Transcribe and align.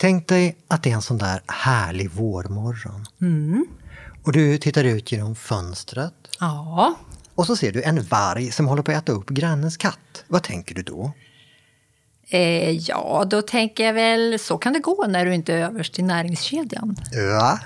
Tänk 0.00 0.28
dig 0.28 0.56
att 0.68 0.82
det 0.82 0.90
är 0.90 0.94
en 0.94 1.02
sån 1.02 1.18
där 1.18 1.42
härlig 1.46 2.10
vårmorgon. 2.10 3.06
Mm. 3.20 3.66
Och 4.24 4.32
du 4.32 4.58
tittar 4.58 4.84
ut 4.84 5.12
genom 5.12 5.34
fönstret 5.36 6.14
Ja. 6.40 6.94
och 7.34 7.46
så 7.46 7.56
ser 7.56 7.72
du 7.72 7.82
en 7.82 8.02
varg 8.02 8.52
som 8.52 8.66
håller 8.66 8.82
på 8.82 8.90
att 8.90 8.96
äta 8.96 9.12
upp 9.12 9.28
grannens 9.28 9.76
katt. 9.76 10.24
Vad 10.28 10.42
tänker 10.42 10.74
du 10.74 10.82
då? 10.82 11.12
Eh, 12.28 12.70
ja, 12.70 13.24
då 13.30 13.42
tänker 13.42 13.84
jag 13.84 13.92
väl 13.94 14.38
så 14.38 14.58
kan 14.58 14.72
det 14.72 14.78
gå 14.78 15.06
när 15.08 15.24
du 15.26 15.34
inte 15.34 15.54
är 15.54 15.58
överst 15.58 15.98
i 15.98 16.02
näringskedjan. 16.02 16.96
Ja. 17.12 17.58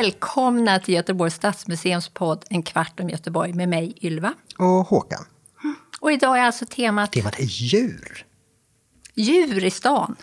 Välkomna 0.00 0.78
till 0.78 0.94
Göteborgs 0.94 1.34
stadsmuseums 1.34 2.08
podd 2.08 2.44
En 2.50 2.62
kvart 2.62 3.00
om 3.00 3.08
Göteborg 3.08 3.52
med 3.52 3.68
mig 3.68 3.94
Ylva. 4.00 4.34
Och 4.58 4.66
Håkan, 4.66 5.24
Och 6.00 6.12
idag 6.12 6.38
är 6.38 6.42
alltså 6.42 6.66
temat 6.66 7.12
temat 7.12 7.38
är 7.38 7.44
djur. 7.44 8.26
djur 9.14 9.64
i 9.64 9.70
stan. 9.70 10.16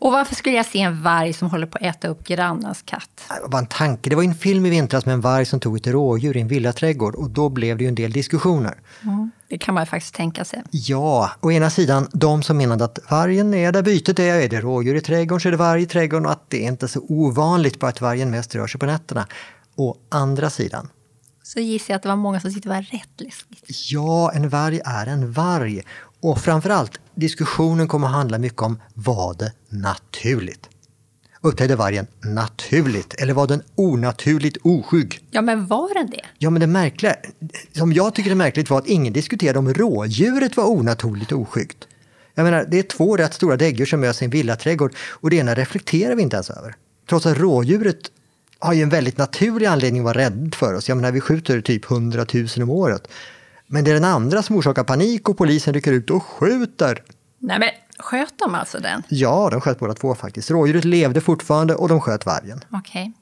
Och 0.00 0.12
varför 0.12 0.34
skulle 0.34 0.56
jag 0.56 0.66
se 0.66 0.80
en 0.80 1.02
varg 1.02 1.32
som 1.32 1.50
håller 1.50 1.66
på 1.66 1.78
att 1.78 1.84
äta 1.84 2.08
upp 2.08 2.24
grannens 2.24 2.82
katt? 2.82 3.10
Det 3.28 3.48
var 3.48 3.58
en 3.58 3.66
tanke. 3.66 4.10
Det 4.10 4.16
var 4.16 4.22
en 4.22 4.34
film 4.34 4.66
i 4.66 4.70
vintras 4.70 5.06
med 5.06 5.12
en 5.12 5.20
varg 5.20 5.44
som 5.46 5.60
tog 5.60 5.76
ett 5.76 5.86
rådjur 5.86 6.36
i 6.36 6.40
en 6.40 6.48
villaträdgård 6.48 7.14
och 7.14 7.30
då 7.30 7.48
blev 7.48 7.76
det 7.78 7.84
ju 7.84 7.88
en 7.88 7.94
del 7.94 8.12
diskussioner. 8.12 8.80
Det 9.48 9.58
kan 9.58 9.74
man 9.74 9.82
ju 9.82 9.86
faktiskt 9.86 10.14
tänka 10.14 10.44
sig. 10.44 10.62
Ja, 10.70 11.30
å 11.40 11.52
ena 11.52 11.70
sidan 11.70 12.08
de 12.12 12.42
som 12.42 12.56
menade 12.56 12.84
att 12.84 12.98
vargen 13.10 13.54
är 13.54 13.72
där 13.72 13.82
bytet 13.82 14.18
är, 14.18 14.34
är 14.40 14.48
det 14.48 14.60
rådjur 14.60 14.94
i 14.94 15.00
trädgården 15.00 15.40
så 15.40 15.48
är 15.48 15.52
det 15.52 15.56
varg 15.58 15.82
i 15.82 15.86
trädgården 15.86 16.26
och 16.26 16.32
att 16.32 16.50
det 16.50 16.64
är 16.64 16.68
inte 16.68 16.88
så 16.88 17.00
ovanligt 17.08 17.78
bara 17.80 17.88
att 17.88 18.00
vargen 18.00 18.30
mest 18.30 18.54
rör 18.54 18.66
sig 18.66 18.80
på 18.80 18.86
nätterna. 18.86 19.26
Å 19.76 19.96
andra 20.08 20.50
sidan, 20.50 20.88
Så 21.42 21.60
gissar 21.60 21.94
jag 21.94 21.96
att 21.96 22.02
det 22.02 22.08
var 22.08 22.16
många 22.16 22.40
som 22.40 22.52
tyckte 22.54 22.68
det 22.68 22.74
var 22.74 22.82
rätt 22.82 23.08
läskigt. 23.16 23.64
ja, 23.90 24.32
en 24.34 24.48
varg 24.48 24.80
är 24.84 25.06
en 25.06 25.32
varg. 25.32 25.82
Och 26.20 26.38
framförallt, 26.38 27.00
diskussionen 27.14 27.88
kommer 27.88 28.06
att 28.06 28.12
handla 28.12 28.38
mycket 28.38 28.62
om 28.62 28.82
var 28.94 29.34
det 29.34 29.52
naturligt? 29.68 30.68
Uppträdde 31.40 31.76
vargen 31.76 32.06
naturligt 32.20 33.14
eller 33.14 33.34
var 33.34 33.46
den 33.46 33.62
onaturligt 33.74 34.56
oskygg? 34.62 35.20
Ja, 35.30 35.42
men 35.42 35.66
var 35.66 35.94
den 35.94 36.10
det? 36.10 36.24
Ja, 36.38 36.50
men 36.50 36.60
det 36.60 36.66
märkliga, 36.66 37.16
som 37.72 37.92
jag 37.92 38.14
tycker 38.14 38.30
är 38.30 38.34
märkligt 38.34 38.70
var 38.70 38.78
att 38.78 38.86
ingen 38.86 39.12
diskuterade 39.12 39.58
om 39.58 39.74
rådjuret 39.74 40.56
var 40.56 40.64
onaturligt 40.64 41.32
oskyggt. 41.32 41.86
Jag 42.34 42.44
menar, 42.44 42.66
det 42.68 42.78
är 42.78 42.82
två 42.82 43.16
rätt 43.16 43.34
stora 43.34 43.56
däggdjur 43.56 43.86
som 43.86 44.00
möts 44.00 44.22
i 44.22 44.24
en 44.24 44.30
villaträdgård 44.30 44.94
och 44.98 45.30
det 45.30 45.36
ena 45.36 45.54
reflekterar 45.54 46.14
vi 46.14 46.22
inte 46.22 46.36
ens 46.36 46.50
över. 46.50 46.74
Trots 47.08 47.26
att 47.26 47.38
rådjuret 47.38 48.10
har 48.58 48.72
ju 48.72 48.82
en 48.82 48.88
väldigt 48.88 49.18
naturlig 49.18 49.66
anledning 49.66 50.00
att 50.00 50.04
vara 50.04 50.18
rädd 50.18 50.54
för 50.54 50.74
oss. 50.74 50.88
Jag 50.88 50.96
menar, 50.96 51.12
vi 51.12 51.20
skjuter 51.20 51.60
typ 51.60 51.90
100 51.90 52.26
000 52.34 52.46
om 52.62 52.70
året. 52.70 53.08
Men 53.70 53.84
det 53.84 53.90
är 53.90 53.94
den 53.94 54.04
andra 54.04 54.42
som 54.42 54.56
orsakar 54.56 54.84
panik 54.84 55.28
och 55.28 55.38
polisen 55.38 55.74
rycker 55.74 55.92
ut 55.92 56.10
och 56.10 56.22
skjuter. 56.22 57.02
Nej, 57.38 57.58
men 57.58 57.68
sköt 57.98 58.34
de 58.38 58.54
alltså 58.54 58.78
den? 58.78 59.02
Ja, 59.08 59.48
de 59.50 59.60
sköt 59.60 59.78
båda 59.78 59.94
två 59.94 60.14
faktiskt. 60.14 60.50
Rådjuret 60.50 60.84
levde 60.84 61.20
fortfarande 61.20 61.74
och 61.74 61.88
de 61.88 62.00
sköt 62.00 62.26
vargen. 62.26 62.60
Okej. 62.72 63.12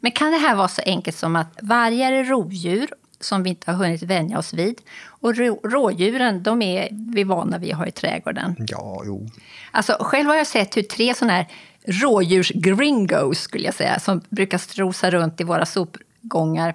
Men 0.00 0.12
kan 0.12 0.30
det 0.32 0.38
här 0.38 0.56
vara 0.56 0.68
så 0.68 0.82
enkelt 0.86 1.16
som 1.16 1.36
att 1.36 1.58
vargar 1.62 2.12
är 2.12 2.24
rovdjur 2.24 2.88
som 3.20 3.42
vi 3.42 3.50
inte 3.50 3.70
har 3.70 3.78
hunnit 3.78 4.02
vänja 4.02 4.38
oss 4.38 4.54
vid 4.54 4.74
och 5.04 5.34
rå- 5.34 5.60
rådjuren, 5.68 6.42
de 6.42 6.62
är 6.62 6.88
vi 7.14 7.24
vana 7.24 7.58
vid 7.58 7.72
att 7.72 7.78
ha 7.78 7.86
i 7.86 7.90
trädgården? 7.90 8.56
Ja, 8.58 9.02
jo. 9.06 9.30
Alltså, 9.70 9.96
själv 10.00 10.28
har 10.28 10.36
jag 10.36 10.46
sett 10.46 10.76
hur 10.76 10.82
tre 10.82 11.14
sådana 11.14 11.32
här 11.32 11.46
rådjursgringos, 11.86 13.38
skulle 13.38 13.64
jag 13.64 13.74
säga, 13.74 14.00
som 14.00 14.20
brukar 14.28 14.58
strosa 14.58 15.10
runt 15.10 15.40
i 15.40 15.44
våra 15.44 15.66
sopgångar 15.66 16.74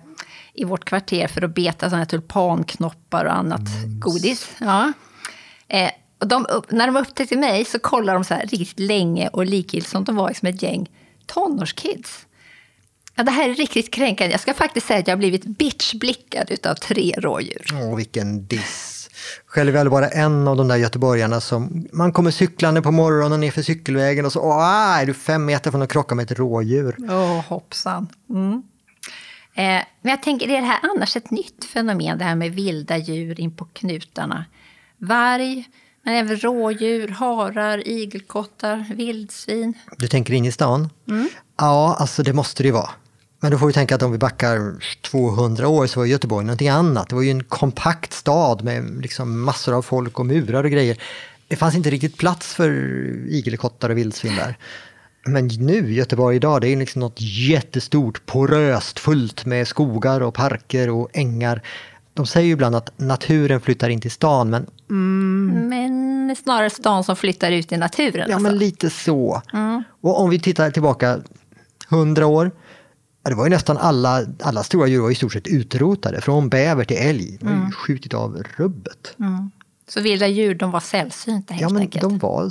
i 0.53 0.63
vårt 0.63 0.85
kvarter 0.85 1.27
för 1.27 1.41
att 1.41 1.55
beta 1.55 1.89
såna 1.89 1.99
här 1.99 2.05
tulpanknoppar 2.05 3.25
och 3.25 3.35
annat 3.35 3.61
godis. 3.85 4.49
Ja. 4.57 4.93
Eh, 5.67 5.91
och 6.19 6.27
de, 6.27 6.45
när 6.69 6.87
de 6.87 6.97
upptäckte 6.97 7.37
mig 7.37 7.65
så 7.65 7.79
kollade 7.79 8.17
de 8.17 8.23
så 8.23 8.33
här 8.33 8.45
riktigt 8.45 8.79
länge 8.79 9.27
och 9.27 9.45
likgiltigt 9.45 9.91
som 9.91 10.03
de 10.03 10.15
var 10.15 10.33
som 10.33 10.47
ett 10.47 10.61
gäng 10.61 10.89
tonårskids. 11.25 12.25
Ja, 13.15 13.23
det 13.23 13.31
här 13.31 13.49
är 13.49 13.53
riktigt 13.53 13.93
kränkande. 13.93 14.31
Jag 14.31 14.41
ska 14.41 14.53
faktiskt 14.53 14.87
säga 14.87 14.99
att 14.99 15.07
jag 15.07 15.15
har 15.15 15.19
blivit 15.19 15.45
bitchblickad 15.45 16.51
utav 16.51 16.75
tre 16.75 17.13
rådjur. 17.17 17.65
Åh, 17.73 17.95
vilken 17.95 18.47
diss. 18.47 19.09
Själv 19.45 19.75
är 19.75 19.79
jag 19.79 19.91
bara 19.91 20.09
en 20.09 20.47
av 20.47 20.57
de 20.57 20.67
där 20.67 20.75
göteborgarna 20.75 21.41
som 21.41 21.87
man 21.91 22.13
kommer 22.13 22.31
cyklande 22.31 22.81
på 22.81 22.91
morgonen 22.91 23.39
nerför 23.39 23.61
cykelvägen 23.61 24.25
och 24.25 24.31
så 24.31 24.39
åh, 24.39 24.99
är 24.99 25.05
du 25.05 25.13
fem 25.13 25.45
meter 25.45 25.71
från 25.71 25.81
att 25.81 25.91
krocka 25.91 26.15
med 26.15 26.31
ett 26.31 26.39
rådjur. 26.39 26.95
Åh, 26.99 27.41
hoppsan. 27.47 28.07
Mm. 28.29 28.63
Eh, 29.55 29.83
men 30.01 30.09
jag 30.09 30.23
tänker, 30.23 30.49
är 30.49 30.61
det 30.61 30.67
här 30.67 30.79
annars 30.95 31.15
ett 31.15 31.31
nytt 31.31 31.65
fenomen, 31.65 32.17
det 32.17 32.23
här 32.23 32.35
med 32.35 32.51
vilda 32.51 32.97
djur 32.97 33.39
in 33.39 33.55
på 33.55 33.65
knutarna? 33.65 34.45
Varg, 34.97 35.69
men 36.03 36.13
även 36.13 36.37
rådjur, 36.37 37.07
harar, 37.07 37.87
igelkottar, 37.87 38.85
vildsvin. 38.95 39.73
Du 39.97 40.07
tänker 40.07 40.33
in 40.33 40.45
i 40.45 40.51
stan? 40.51 40.89
Ja, 41.57 41.95
alltså 41.99 42.23
det 42.23 42.33
måste 42.33 42.63
det 42.63 42.67
ju 42.67 42.73
vara. 42.73 42.89
Men 43.39 43.51
då 43.51 43.57
får 43.57 43.67
vi 43.67 43.73
tänka 43.73 43.95
att 43.95 44.03
om 44.03 44.11
vi 44.11 44.17
backar 44.17 44.75
200 45.01 45.67
år 45.67 45.87
så 45.87 45.99
var 45.99 46.05
Göteborg 46.05 46.45
någonting 46.45 46.69
annat. 46.69 47.09
Det 47.09 47.15
var 47.15 47.21
ju 47.21 47.31
en 47.31 47.43
kompakt 47.43 48.13
stad 48.13 48.63
med 48.63 49.01
liksom 49.01 49.41
massor 49.41 49.73
av 49.73 49.81
folk 49.81 50.19
och 50.19 50.25
murar 50.25 50.63
och 50.63 50.71
grejer. 50.71 50.97
Det 51.47 51.55
fanns 51.55 51.75
inte 51.75 51.89
riktigt 51.89 52.17
plats 52.17 52.53
för 52.53 52.71
igelkottar 53.27 53.89
och 53.89 53.97
vildsvin 53.97 54.35
där. 54.35 54.57
Men 55.25 55.47
nu, 55.47 55.93
Göteborg 55.93 56.35
idag, 56.35 56.61
det 56.61 56.67
är 56.67 56.77
liksom 56.77 56.99
något 56.99 57.17
jättestort, 57.21 58.25
poröst, 58.25 58.99
fullt 58.99 59.45
med 59.45 59.67
skogar 59.67 60.21
och 60.21 60.33
parker 60.33 60.89
och 60.89 61.09
ängar. 61.13 61.61
De 62.13 62.25
säger 62.25 62.47
ju 62.47 62.53
ibland 62.53 62.75
att 62.75 62.99
naturen 62.99 63.61
flyttar 63.61 63.89
in 63.89 64.01
till 64.01 64.11
stan, 64.11 64.49
men 64.49 64.67
Men 65.69 66.35
snarare 66.35 66.69
stan 66.69 67.03
som 67.03 67.15
flyttar 67.15 67.51
ut 67.51 67.71
i 67.71 67.77
naturen. 67.77 68.25
Ja, 68.29 68.35
alltså. 68.35 68.39
men 68.49 68.57
lite 68.57 68.89
så. 68.89 69.41
Och 70.01 70.21
om 70.21 70.29
vi 70.29 70.39
tittar 70.39 70.71
tillbaka 70.71 71.19
100 71.91 72.25
år, 72.27 72.51
det 73.23 73.35
var 73.35 73.43
ju 73.45 73.49
nästan 73.49 73.77
alla, 73.77 74.25
alla 74.41 74.63
stora 74.63 74.87
djur 74.87 75.01
var 75.01 75.11
i 75.11 75.15
stort 75.15 75.33
sett 75.33 75.47
utrotade. 75.47 76.21
Från 76.21 76.49
bäver 76.49 76.83
till 76.85 76.97
älg. 76.97 77.37
De 77.41 77.65
ju 77.65 77.71
skjutit 77.71 78.13
av 78.13 78.43
rubbet. 78.57 79.15
Så 79.87 80.01
vilda 80.01 80.27
djur, 80.27 80.55
de 80.55 80.71
var 80.71 80.79
sällsynta 80.79 81.53
helt 81.53 81.61
Ja, 81.61 81.69
men 81.69 81.81
enkelt. 81.81 82.01
de 82.01 82.17
var, 82.17 82.49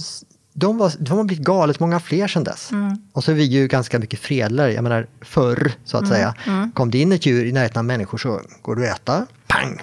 de, 0.53 0.79
var, 0.79 0.93
de 0.99 1.17
har 1.19 1.25
blivit 1.25 1.47
galet 1.47 1.81
många 1.81 2.01
fler 2.01 2.29
sedan 2.29 2.45
dess. 2.45 2.71
Och 3.13 3.25
så 3.25 3.31
är 3.31 3.35
vi 3.35 3.45
ju 3.45 3.67
ganska 3.69 3.99
mycket 3.99 4.21
fredligare. 4.21 4.73
Jag 4.73 4.83
menar 4.83 5.07
förr, 5.21 5.73
så 5.85 5.97
att 5.97 6.09
säga. 6.09 6.35
Kom 6.75 6.91
det 6.91 6.99
in 6.99 7.13
ett 7.13 7.27
djur 7.27 7.47
i 7.47 7.53
närheten 7.53 7.79
av 7.79 7.85
människor 7.85 8.19
så 8.19 8.41
går 8.63 8.77
du 8.77 8.89
att 8.89 8.97
äta. 8.97 9.27
Pang! 9.47 9.79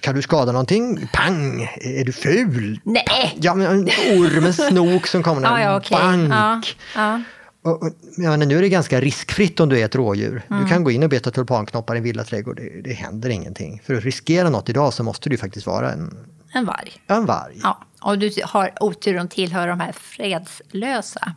Kan 0.00 0.14
du 0.14 0.22
skada 0.22 0.52
någonting? 0.52 1.08
Pang! 1.12 1.62
Är 1.80 2.04
du 2.04 2.12
ful? 2.12 2.80
Nej! 2.84 3.38
Ja, 3.40 3.54
men 3.54 3.66
en 3.66 3.84
orm, 4.18 4.44
en 4.46 4.54
snok 4.54 5.06
som 5.06 5.22
kommer. 5.22 5.42
Ja, 5.48 5.60
ja, 5.60 5.76
okej. 5.76 5.98
Bank! 5.98 6.32
Ja, 6.32 6.62
ja. 6.94 7.22
Och, 7.62 7.82
och, 7.82 7.92
menar, 8.16 8.36
nu 8.46 8.58
är 8.58 8.62
det 8.62 8.68
ganska 8.68 9.00
riskfritt 9.00 9.60
om 9.60 9.68
du 9.68 9.80
är 9.80 9.84
ett 9.84 9.94
rådjur. 9.94 10.42
Du 10.48 10.66
kan 10.68 10.84
gå 10.84 10.90
in 10.90 11.02
och 11.02 11.08
beta 11.08 11.30
tulpanknoppar 11.30 11.94
i 11.94 11.98
en 11.98 12.04
villaträdgård. 12.04 12.56
Det, 12.56 12.80
det 12.84 12.92
händer 12.92 13.30
ingenting. 13.30 13.82
För 13.84 13.94
att 13.94 14.04
riskera 14.04 14.50
något 14.50 14.68
idag 14.68 14.92
så 14.94 15.02
måste 15.02 15.28
du 15.30 15.36
faktiskt 15.36 15.66
vara 15.66 15.92
en, 15.92 16.16
En 16.52 16.64
varg. 16.64 16.92
en 17.06 17.26
varg. 17.26 17.60
Ja, 17.62 17.84
och 18.00 18.18
du 18.18 18.30
har 18.44 18.72
oturen 18.80 19.24
att 19.24 19.30
tillhöra 19.30 19.66
de 19.70 19.80
här 19.80 19.92
fredslösa. 19.92 21.34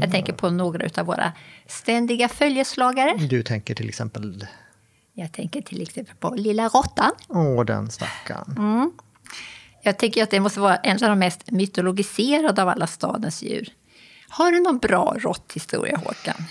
Jag 0.00 0.10
tänker 0.10 0.32
på 0.32 0.50
några 0.50 0.88
av 1.00 1.06
våra 1.06 1.32
ständiga 1.66 2.28
följeslagare. 2.28 3.16
Du 3.16 3.42
tänker 3.42 3.74
till 3.74 3.88
exempel, 3.88 4.46
Jag 5.12 5.32
tänker 5.32 5.60
till 5.60 5.82
exempel 5.82 6.14
på 6.16 6.34
lilla 6.34 6.68
råttan. 6.68 7.10
åh 7.28 7.64
den 7.64 7.90
stackaren. 7.90 8.54
Mm. 8.58 8.92
Jag 9.82 9.98
tycker 9.98 10.22
att 10.22 10.30
det 10.30 10.40
måste 10.40 10.60
vara 10.60 10.76
en 10.76 10.92
av 11.04 11.08
de 11.10 11.18
mest 11.18 11.50
mytologiserade 11.50 12.62
av 12.62 12.68
alla 12.68 12.86
stadens 12.86 13.42
djur. 13.42 13.68
Har 14.36 14.52
du 14.52 14.60
någon 14.60 14.78
bra 14.78 15.16
råtthistoria, 15.18 15.96
Håkan? 15.96 16.44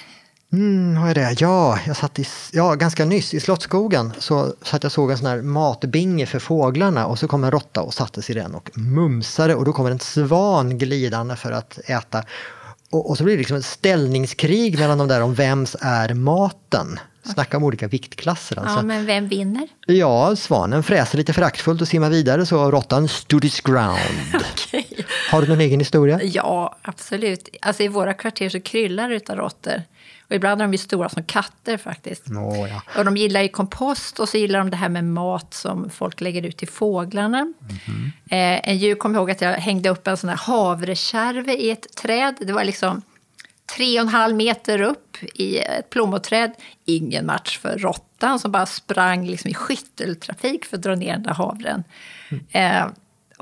Mm, 0.54 1.02
vad 1.02 1.10
är 1.10 1.16
det? 1.16 1.36
Ja, 1.42 1.80
jag 1.88 1.98
satt 1.98 2.20
i, 2.20 2.26
ja, 2.52 2.76
ganska 2.76 3.06
nyss 3.06 3.34
i 3.34 3.40
Slottsskogen 3.40 4.14
så 4.20 4.54
satt 4.62 4.84
jag 4.84 4.92
såg 4.92 5.12
en 5.12 5.18
sån 5.18 5.28
här 5.28 5.42
matbinge 5.42 6.26
för 6.26 6.40
fåglarna 6.40 7.06
och 7.06 7.20
så 7.20 7.28
kom 7.28 7.44
en 7.44 7.52
råtta 7.52 7.82
och 7.82 7.94
satte 7.94 8.22
sig 8.22 8.36
i 8.36 8.40
den 8.40 8.56
och 8.56 8.70
mumsade 8.78 9.56
och 9.56 9.66
då 9.66 9.74
kommer 9.74 9.92
en 9.92 10.00
svan 10.00 10.78
glidande 10.78 11.36
för 11.36 11.52
att 11.52 11.80
äta. 11.86 12.24
Och, 12.92 13.10
och 13.10 13.18
så 13.18 13.24
blir 13.24 13.34
det 13.34 13.38
liksom 13.38 13.58
ett 13.58 13.66
ställningskrig 13.66 14.80
mellan 14.80 14.98
de 14.98 15.08
där 15.08 15.22
om 15.22 15.34
vems 15.34 15.76
är 15.82 16.14
maten. 16.14 17.00
Snacka 17.34 17.58
om 17.58 17.64
olika 17.64 17.88
viktklasser 17.88 18.60
alltså. 18.60 18.76
Ja, 18.76 18.82
men 18.82 19.06
vem 19.06 19.28
vinner? 19.28 19.68
Ja, 19.88 20.36
svanen 20.36 20.84
fräser 20.84 21.18
lite 21.18 21.34
föraktfullt 21.34 21.82
och 21.82 21.88
simmar 21.88 22.10
vidare 22.10 22.46
så 22.46 22.72
råttan 22.72 23.08
stood 23.08 23.46
its 23.46 23.62
ground. 23.62 24.00
Har 25.34 25.42
du 25.42 25.48
någon 25.48 25.62
egen 25.62 25.80
historia? 25.80 26.20
Ja, 26.24 26.76
absolut. 26.82 27.50
Alltså, 27.62 27.84
I 27.84 27.88
våra 27.88 28.14
kvarter 28.14 28.50
så 28.50 28.60
kryllar 28.60 29.10
det 29.10 29.16
utav 29.16 29.38
råttor. 29.38 29.84
Och 30.28 30.36
ibland 30.36 30.62
är 30.62 30.66
de 30.66 30.72
ju 30.72 30.78
stora 30.78 31.10
som 31.10 31.24
katter 31.24 31.78
faktiskt. 31.78 32.24
Åh, 32.30 32.70
ja. 32.70 32.82
Och 32.98 33.06
de 33.06 33.18
gillar 33.18 33.42
ju 33.42 33.48
kompost 33.48 34.20
och 34.20 34.30
så 34.30 34.38
gillar 34.38 34.60
de 34.60 34.70
det 34.70 34.78
här 34.78 34.90
med 34.90 35.04
mat 35.04 35.54
som 35.54 35.90
folk 35.90 36.22
lägger 36.22 36.46
ut 36.46 36.58
till 36.58 36.68
fåglarna. 36.68 37.54
Eh, 38.30 38.70
en 38.70 38.78
djur 38.78 38.96
kommer 38.96 39.20
ihåg 39.20 39.32
att 39.32 39.42
jag 39.42 39.54
hängde 39.54 39.90
upp 39.90 40.08
en 40.08 40.18
sån 40.18 40.30
här 40.30 40.38
havrekärve 40.38 41.54
i 41.54 41.72
ett 41.72 41.96
träd. 41.96 42.36
Det 42.42 42.54
var 42.54 42.64
liksom 42.64 43.02
tre 43.76 44.00
och 44.00 44.06
en 44.06 44.14
halv 44.14 44.36
meter 44.36 44.82
upp 44.82 45.18
i 45.34 45.58
ett 45.58 45.90
plommoträd. 45.90 46.52
Ingen 46.86 47.26
match 47.26 47.60
för 47.60 47.78
råttan 47.78 48.40
som 48.40 48.52
bara 48.52 48.66
sprang 48.66 49.28
liksom 49.28 49.52
i 49.52 49.54
skytteltrafik 49.54 50.66
för 50.66 50.78
att 50.78 50.84
dra 50.84 50.96
ner 50.96 51.14
den 51.14 51.24
där 51.24 51.34
havren. 51.34 51.84
Eh, 52.52 52.86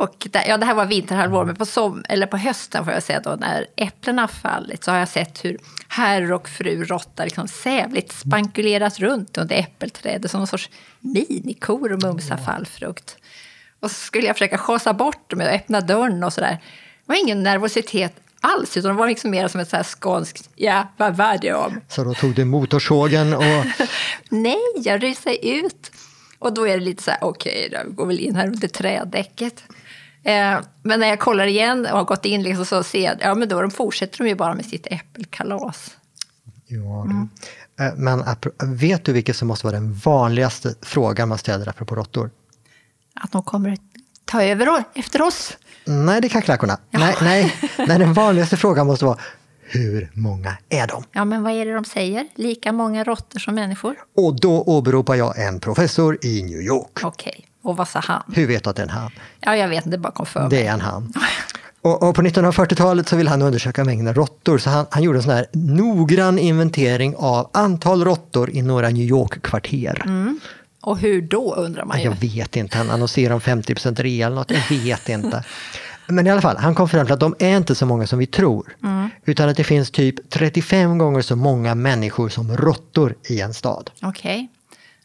och 0.02 0.28
där, 0.32 0.44
ja, 0.48 0.58
det 0.58 0.66
här 0.66 0.74
var 0.74 0.86
vinterhalvår, 0.86 1.46
men 1.46 1.56
på, 1.56 1.66
som, 1.66 2.04
eller 2.10 2.28
på 2.28 2.38
hösten 2.38 2.86
får 2.86 2.94
jag 2.94 3.04
säga 3.04 3.20
då, 3.20 3.36
när 3.40 3.68
äpplena 3.76 4.28
fallit 4.28 4.84
så 4.84 4.92
har 4.92 4.98
jag 4.98 5.08
sett 5.08 5.46
hur 5.46 5.58
herr 5.88 6.32
och 6.32 6.50
fru 6.50 6.84
råtta 6.84 7.24
liksom 7.24 7.48
sävligt 7.48 8.12
spankulerat 8.12 9.00
runt 9.00 9.38
under 9.38 9.56
äppelträdet 9.56 10.32
som 10.32 10.40
någon 10.40 10.48
sorts 10.48 10.70
minikor 11.00 11.92
och 11.92 12.04
mumsar 12.04 12.38
fallfrukt. 12.38 13.18
Och 13.80 13.92
så 13.92 13.96
skulle 13.96 14.28
jag 14.28 14.36
försöka 14.36 14.58
schasa 14.58 14.94
bort 14.94 15.30
dem 15.30 15.42
och 15.42 15.48
öppna 15.48 15.82
dörren 15.82 16.24
och 16.24 16.34
sådär. 16.34 16.58
Det 17.06 17.14
var 17.14 17.16
ingen 17.16 17.44
nervositet 17.44 18.14
alls, 18.42 18.78
utan 18.78 18.92
det 18.92 18.98
var 18.98 19.08
liksom 19.08 19.32
mer 19.32 19.48
som 19.48 19.62
ett 19.62 19.70
så 19.70 19.76
här 19.76 19.84
skånskt 19.84 20.50
ja, 20.56 20.88
vad 20.98 21.16
var 21.18 21.38
det 21.42 21.54
om? 21.54 21.82
Så 21.88 22.04
då 22.04 22.14
tog 22.14 22.36
du 22.36 22.46
motorsågen 22.46 23.34
och 23.34 23.44
Nej, 24.30 24.62
jag 24.76 25.04
rusade 25.04 25.48
ut. 25.48 25.92
Och 26.40 26.54
då 26.54 26.68
är 26.68 26.78
det 26.78 26.86
lite 26.86 27.04
så 27.04 27.12
här, 27.12 27.20
okej, 27.22 27.68
okay, 27.68 27.80
jag 27.80 27.96
går 27.96 28.06
väl 28.06 28.20
in 28.20 28.36
här 28.36 28.48
under 28.48 28.68
trädäcket. 28.68 29.64
Eh, 30.24 30.60
men 30.84 31.00
när 31.00 31.08
jag 31.08 31.20
kollar 31.20 31.48
igen 31.48 31.86
och 31.86 31.98
har 31.98 32.04
gått 32.04 32.26
in 32.26 32.44
liksom 32.44 32.66
så 32.66 32.84
ser 32.84 33.04
jag, 33.06 33.18
ja 33.20 33.36
men 33.36 33.50
då 33.50 33.62
de 33.62 33.72
fortsätter 33.72 34.18
de 34.18 34.28
ju 34.28 34.36
bara 34.36 34.54
med 34.54 34.66
sitt 34.66 34.88
äppelkalas. 34.92 35.98
Ja, 36.68 37.08
du. 37.10 37.28
Eh, 37.86 37.94
Men 37.96 38.24
vet 38.78 39.06
du 39.06 39.14
vilket 39.14 39.36
som 39.36 39.48
måste 39.48 39.66
vara 39.66 39.76
den 39.76 39.94
vanligaste 39.94 40.76
frågan 40.82 41.30
man 41.30 41.38
ställer 41.38 41.70
apropå 41.70 41.96
råttor? 41.96 42.30
Att 43.16 43.32
de 43.32 43.44
kommer 43.44 43.78
ta 44.26 44.44
över 44.44 44.84
efter 44.94 45.22
oss. 45.22 45.58
Nej, 45.86 46.22
det 46.22 46.28
är 46.28 46.30
kackerlackorna. 46.30 46.78
Nej, 46.92 47.16
nej, 47.22 47.54
nej, 47.88 48.00
den 48.00 48.14
vanligaste 48.14 48.58
frågan 48.58 48.88
måste 48.88 49.06
vara 49.06 49.18
hur 49.64 50.12
många 50.14 50.58
är 50.70 50.88
de? 50.88 51.04
Ja, 51.12 51.26
men 51.26 51.44
vad 51.44 51.54
är 51.54 51.66
det 51.66 51.74
de 51.74 51.86
säger? 51.86 52.28
Lika 52.36 52.72
många 52.72 53.04
råttor 53.04 53.40
som 53.40 53.56
människor? 53.56 53.96
Och 54.18 54.40
då 54.40 54.62
åberopar 54.62 55.16
jag 55.16 55.40
en 55.48 55.60
professor 55.60 56.18
i 56.26 56.44
New 56.44 56.62
York. 56.62 57.04
Okej, 57.04 57.46
och 57.62 57.78
vad 57.78 57.88
sa 57.88 58.00
han? 58.00 58.24
Hur 58.34 58.48
vet 58.48 58.64
du 58.64 58.70
att 58.70 58.76
det 58.76 58.82
är 58.82 58.84
en 58.84 58.90
han? 58.90 59.12
Ja, 59.40 59.56
jag 59.58 59.68
vet 59.68 59.86
inte, 59.86 59.98
det 59.98 60.02
bara 60.02 60.12
kom 60.14 60.26
för 60.26 60.40
mig. 60.40 60.50
Det 60.50 60.68
är 60.68 60.74
en 60.74 60.82
han. 60.82 61.14
Och, 61.84 62.04
och 62.04 62.16
på 62.16 62.22
1940-talet 62.22 63.10
så 63.10 63.16
ville 63.16 63.30
han 63.30 63.42
undersöka 63.42 63.84
mängden 63.84 64.14
råttor 64.14 64.58
så 64.58 64.70
han, 64.70 64.86
han 64.92 65.04
gjorde 65.04 65.20
en 65.20 65.24
sån 65.24 65.32
här 65.32 65.46
noggrann 65.52 66.40
inventering 66.40 67.16
av 67.18 67.50
antal 67.54 68.04
råttor 68.04 68.50
i 68.50 68.62
några 68.62 68.90
New 68.90 69.06
York-kvarter. 69.06 70.04
Och 70.82 70.98
hur 70.98 71.22
då, 71.22 71.56
undrar 71.56 71.86
man 71.86 72.00
ju. 72.00 72.06
Jag 72.06 72.16
vet 72.16 72.56
inte, 72.56 72.78
han 72.78 72.90
annonserar 72.90 73.34
om 73.34 73.42
50 73.42 73.74
rea 74.04 74.28
eller 74.28 74.36
något, 74.36 74.52
jag 74.52 74.78
vet 74.78 75.10
inte. 75.20 75.44
Men 76.08 76.28
i 76.28 76.30
alla 76.30 76.42
fall, 76.42 76.58
han 76.58 76.76
kom 76.76 76.90
fram 76.90 77.06
till 77.06 77.14
att 77.14 77.20
de 77.20 77.36
är 77.40 77.58
inte 77.58 77.76
så 77.76 77.86
många 77.86 78.08
som 78.08 78.20
vi 78.20 78.26
tror. 78.26 78.76
Utan 79.26 79.50
att 79.50 79.58
det 79.58 79.64
finns 79.64 79.92
typ 79.92 80.30
35 80.30 80.98
gånger 80.98 81.22
så 81.22 81.36
många 81.36 81.76
människor 81.76 82.30
som 82.30 82.58
råttor 82.58 83.16
i 83.30 83.42
en 83.42 83.54
stad. 83.54 83.92
Okej. 84.02 84.50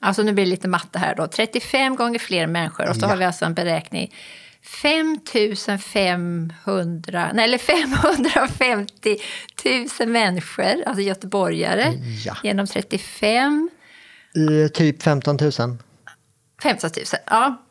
Alltså 0.00 0.22
nu 0.22 0.32
blir 0.32 0.44
det 0.44 0.50
lite 0.50 0.69
matte 0.69 0.98
här 0.98 1.14
då. 1.14 1.26
35 1.26 1.96
gånger 1.96 2.19
fler 2.19 2.46
människor 2.46 2.88
och 2.88 2.96
så 2.96 3.04
Ja. 3.04 3.08
har 3.08 3.16
vi 3.16 3.25
alltså 3.25 3.44
en 3.44 3.54
beräkning. 3.54 4.14
5500, 4.72 7.31
nej 7.34 7.44
eller 7.44 7.58
550 7.58 9.16
000 10.00 10.08
människor, 10.08 10.82
alltså 10.87 11.02
göteborgare, 11.02 11.93
Ja. 12.25 12.37
genom 12.43 12.66
35, 12.66 13.70
I 14.34 14.69
typ 14.69 15.02
15 15.02 15.37
000. 15.40 15.52
15 16.62 16.90
000. 16.96 17.04
Ja. 17.26 17.62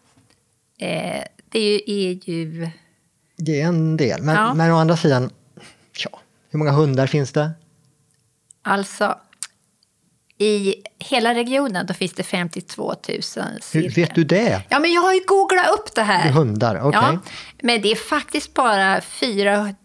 Eh, 0.79 1.23
det 1.49 1.59
är 1.59 1.71
ju, 1.71 1.79
är 1.87 2.29
ju... 2.29 2.69
Det 3.37 3.61
är 3.61 3.65
en 3.67 3.97
del. 3.97 4.21
Men, 4.21 4.35
Ja. 4.35 4.53
men 4.53 4.71
å 4.71 4.75
andra 4.77 4.97
sidan, 4.97 5.29
ja, 6.03 6.19
hur 6.49 6.59
många 6.59 6.71
hundar 6.71 7.07
finns 7.07 7.31
det? 7.31 7.51
Alltså, 8.61 9.17
i 10.37 10.75
hela 10.99 11.33
regionen 11.33 11.85
då 11.85 11.93
finns 11.93 12.13
det 12.13 12.23
52 12.23 12.87
000 12.87 13.21
cirka. 13.21 13.59
Hur, 13.73 13.89
vet 13.89 14.15
du 14.15 14.23
det? 14.23 14.61
Ja, 14.69 14.79
men 14.79 14.93
jag 14.93 15.01
har 15.01 15.13
ju 15.13 15.19
googlat 15.27 15.69
upp 15.69 15.95
det 15.95 16.01
här. 16.01 16.29
Hundar, 16.29 16.79
okej. 16.79 16.99
Ja, 17.03 17.19
men 17.61 17.81
det 17.81 17.91
är 17.91 17.95
faktiskt 17.95 18.53
bara 18.53 19.01
4 19.01 19.75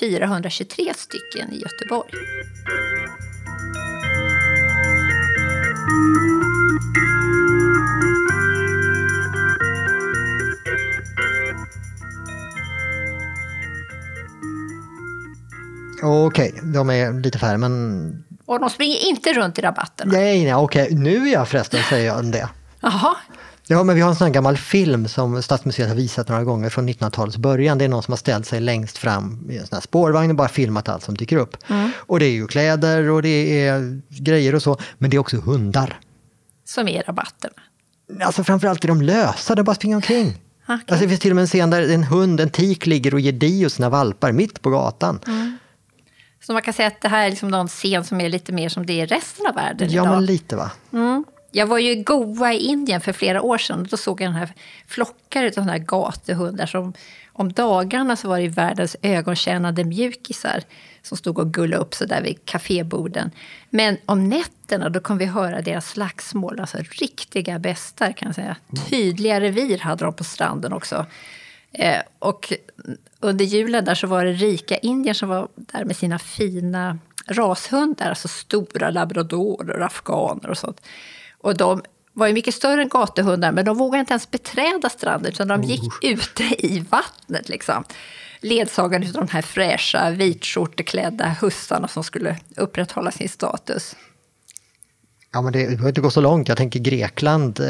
423 0.00 0.92
stycken 0.96 1.52
i 1.52 1.60
Göteborg. 1.60 2.10
Okej, 16.02 16.60
de 16.62 16.90
är 16.90 17.22
lite 17.22 17.38
färre, 17.38 17.58
men 17.58 18.23
Och 18.46 18.60
de 18.60 18.70
springer 18.70 19.08
inte 19.08 19.32
runt 19.32 19.58
i 19.58 19.62
rabatterna. 19.62 20.12
nej, 20.12 20.44
nej, 20.44 20.54
okej, 20.54 20.88
nu 20.94 21.28
är 21.28 21.32
jag 21.32 21.48
förresten, 21.48 21.80
säger 21.88 22.06
jag 22.06 22.24
det. 22.24 22.48
Jaha, 22.80 23.16
Ja, 23.66 23.82
men 23.84 23.94
vi 23.96 24.00
har 24.02 24.08
en 24.10 24.16
sån 24.16 24.26
här 24.26 24.34
gammal 24.34 24.56
film 24.56 25.08
som 25.08 25.42
Stadsmuseet 25.42 25.88
har 25.88 25.96
visat 25.96 26.28
några 26.28 26.44
gånger 26.44 26.70
från 26.70 26.88
1900-talets 26.88 27.36
början. 27.36 27.78
Det 27.78 27.84
är 27.84 27.88
någon 27.88 28.02
som 28.02 28.12
har 28.12 28.16
ställt 28.16 28.46
sig 28.46 28.60
längst 28.60 28.98
fram 28.98 29.46
i 29.50 29.58
en 29.58 29.66
sån 29.66 29.76
här 29.76 29.80
spårvagn 29.80 30.30
och 30.30 30.36
bara 30.36 30.48
filmat 30.48 30.88
allt 30.88 31.02
som 31.02 31.14
dyker 31.14 31.36
upp. 31.36 31.56
Och 31.96 32.18
det 32.20 32.26
är 32.26 32.30
ju 32.30 32.46
kläder 32.46 33.10
och 33.10 33.22
det 33.22 33.66
är 33.66 34.00
grejer 34.08 34.54
och 34.54 34.62
så, 34.62 34.76
men 34.98 35.10
det 35.10 35.16
är 35.16 35.18
också 35.18 35.36
hundar. 35.36 36.00
som 36.64 36.88
är 36.88 37.02
rabatterna. 37.02 37.54
Alltså 38.22 38.44
framförallt 38.44 38.84
är 38.84 38.88
de 38.88 39.02
lösa, 39.02 39.54
de 39.54 39.62
bara 39.62 39.74
springer 39.76 39.96
omkring. 39.96 40.26
Okej. 40.64 40.74
Alltså 40.88 41.02
det 41.04 41.08
finns 41.08 41.20
till 41.20 41.30
och 41.32 41.36
med 41.36 41.42
en 41.42 41.48
scen 41.48 41.70
där 41.70 41.90
en 41.90 42.04
hund, 42.04 42.40
en 42.40 42.50
tik, 42.50 42.86
ligger 42.86 43.14
och 43.14 43.20
ger 43.20 43.32
di 43.32 43.66
åt 43.66 43.72
sina 43.72 43.88
valpar 43.88 44.32
mitt 44.32 44.62
på 44.62 44.70
gatan. 44.70 45.20
Så 46.46 46.52
man 46.52 46.62
kan 46.62 46.74
säga 46.74 46.88
att 46.88 47.00
det 47.00 47.08
här 47.08 47.26
är 47.26 47.30
liksom 47.30 47.48
någon 47.48 47.68
scen 47.68 48.04
som 48.04 48.20
är 48.20 48.28
lite 48.28 48.52
mer 48.52 48.68
som 48.68 48.86
det 48.86 48.92
är 48.92 49.02
i 49.02 49.06
resten 49.06 49.46
av 49.46 49.54
världen 49.54 49.88
Ja, 49.90 50.02
idag. 50.02 50.14
men 50.14 50.26
lite 50.26 50.56
va? 50.56 50.70
Mm. 50.92 51.24
Jag 51.50 51.66
var 51.66 51.78
ju 51.78 51.90
i 51.90 52.02
Goa 52.02 52.52
i 52.52 52.58
Indien 52.58 53.00
för 53.00 53.12
flera 53.12 53.42
år 53.42 53.58
sedan 53.58 53.80
och 53.80 53.86
då 53.86 53.96
såg 53.96 54.20
jag 54.20 54.28
den 54.28 54.34
här 54.36 54.52
flockar 54.86 55.46
av 55.46 55.50
sådana 55.50 55.72
här 55.72 55.78
gatuhundar 55.78 56.66
som 56.66 56.92
om 57.32 57.52
dagarna 57.52 58.16
så 58.16 58.28
var 58.28 58.40
det 58.40 58.48
världens 58.48 58.96
ögontjänande 59.02 59.84
mjukisar 59.84 60.62
som 61.02 61.16
stod 61.16 61.38
och 61.38 61.54
gullade 61.54 61.82
upp 61.82 61.94
sig 61.94 62.08
där 62.08 62.22
vid 62.22 62.44
kaféborden. 62.44 63.30
Men 63.70 63.96
om 64.06 64.28
nätterna 64.28 64.88
då 64.88 65.00
kom 65.00 65.18
vi 65.18 65.24
höra 65.24 65.62
deras 65.62 65.88
slagsmål, 65.90 66.60
alltså 66.60 66.78
riktiga 66.78 67.58
bästar 67.58 68.12
kan 68.12 68.28
jag 68.28 68.34
säga. 68.34 68.56
Tydliga 68.90 69.40
revir 69.40 69.78
hade 69.78 70.04
de 70.04 70.14
på 70.14 70.24
stranden 70.24 70.72
också. 70.72 71.06
Eh, 71.74 72.00
och 72.18 72.52
under 73.20 73.44
julen 73.44 73.84
där 73.84 73.94
så 73.94 74.06
var 74.06 74.24
det 74.24 74.32
rika 74.32 74.76
indier 74.76 75.14
som 75.14 75.28
var 75.28 75.48
där 75.56 75.84
med 75.84 75.96
sina 75.96 76.18
fina 76.18 76.98
rashundar, 77.26 78.08
alltså 78.08 78.28
stora 78.28 78.90
labradorer 78.90 79.78
och 79.78 79.86
afghaner 79.86 80.50
och 80.50 80.58
sånt. 80.58 80.80
Och 81.38 81.56
de 81.56 81.82
var 82.12 82.26
ju 82.26 82.32
mycket 82.32 82.54
större 82.54 82.82
än 82.82 82.88
gatuhundar, 82.88 83.52
men 83.52 83.64
de 83.64 83.76
vågade 83.76 84.00
inte 84.00 84.12
ens 84.12 84.30
beträda 84.30 84.88
stranden, 84.88 85.32
utan 85.32 85.48
de 85.48 85.62
gick 85.62 85.92
ute 86.02 86.42
i 86.66 86.84
vattnet. 86.90 87.48
Liksom. 87.48 87.84
Ledsagade 88.40 89.06
av 89.06 89.12
de 89.12 89.28
här 89.28 89.42
fräscha, 89.42 90.10
vitskjorteklädda 90.10 91.36
hussarna 91.40 91.88
som 91.88 92.04
skulle 92.04 92.36
upprätthålla 92.56 93.10
sin 93.10 93.28
status. 93.28 93.96
Ja, 95.32 95.42
men 95.42 95.52
det 95.52 95.58
behöver 95.58 95.88
inte 95.88 96.00
gå 96.00 96.10
så 96.10 96.20
långt. 96.20 96.48
Jag 96.48 96.56
tänker 96.56 96.80
Grekland. 96.80 97.60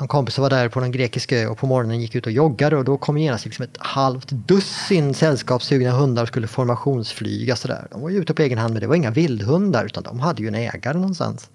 Någon 0.00 0.08
kompis 0.08 0.38
var 0.38 0.50
där 0.50 0.68
på 0.68 0.80
någon 0.80 0.92
grekisk 0.92 1.32
ö 1.32 1.46
och 1.46 1.58
på 1.58 1.66
morgonen 1.66 2.00
gick 2.00 2.14
ut 2.14 2.26
och 2.26 2.32
joggade 2.32 2.76
och 2.76 2.84
då 2.84 2.98
kom 2.98 3.18
genast 3.18 3.44
liksom 3.44 3.62
ett 3.62 3.76
halvt 3.78 4.30
dussin 4.30 5.14
sällskapssugna 5.14 5.90
hundar 5.90 6.22
och 6.22 6.28
skulle 6.28 6.46
formationsflyga 6.46 7.56
sådär. 7.56 7.86
De 7.90 8.00
var 8.00 8.10
ju 8.10 8.18
ute 8.18 8.34
på 8.34 8.42
egen 8.42 8.58
hand 8.58 8.72
men 8.72 8.80
det 8.80 8.86
var 8.86 8.94
inga 8.94 9.10
vildhundar 9.10 9.84
utan 9.84 10.02
de 10.02 10.20
hade 10.20 10.42
ju 10.42 10.48
en 10.48 10.54
ägare 10.54 10.98
någonstans. 10.98 11.50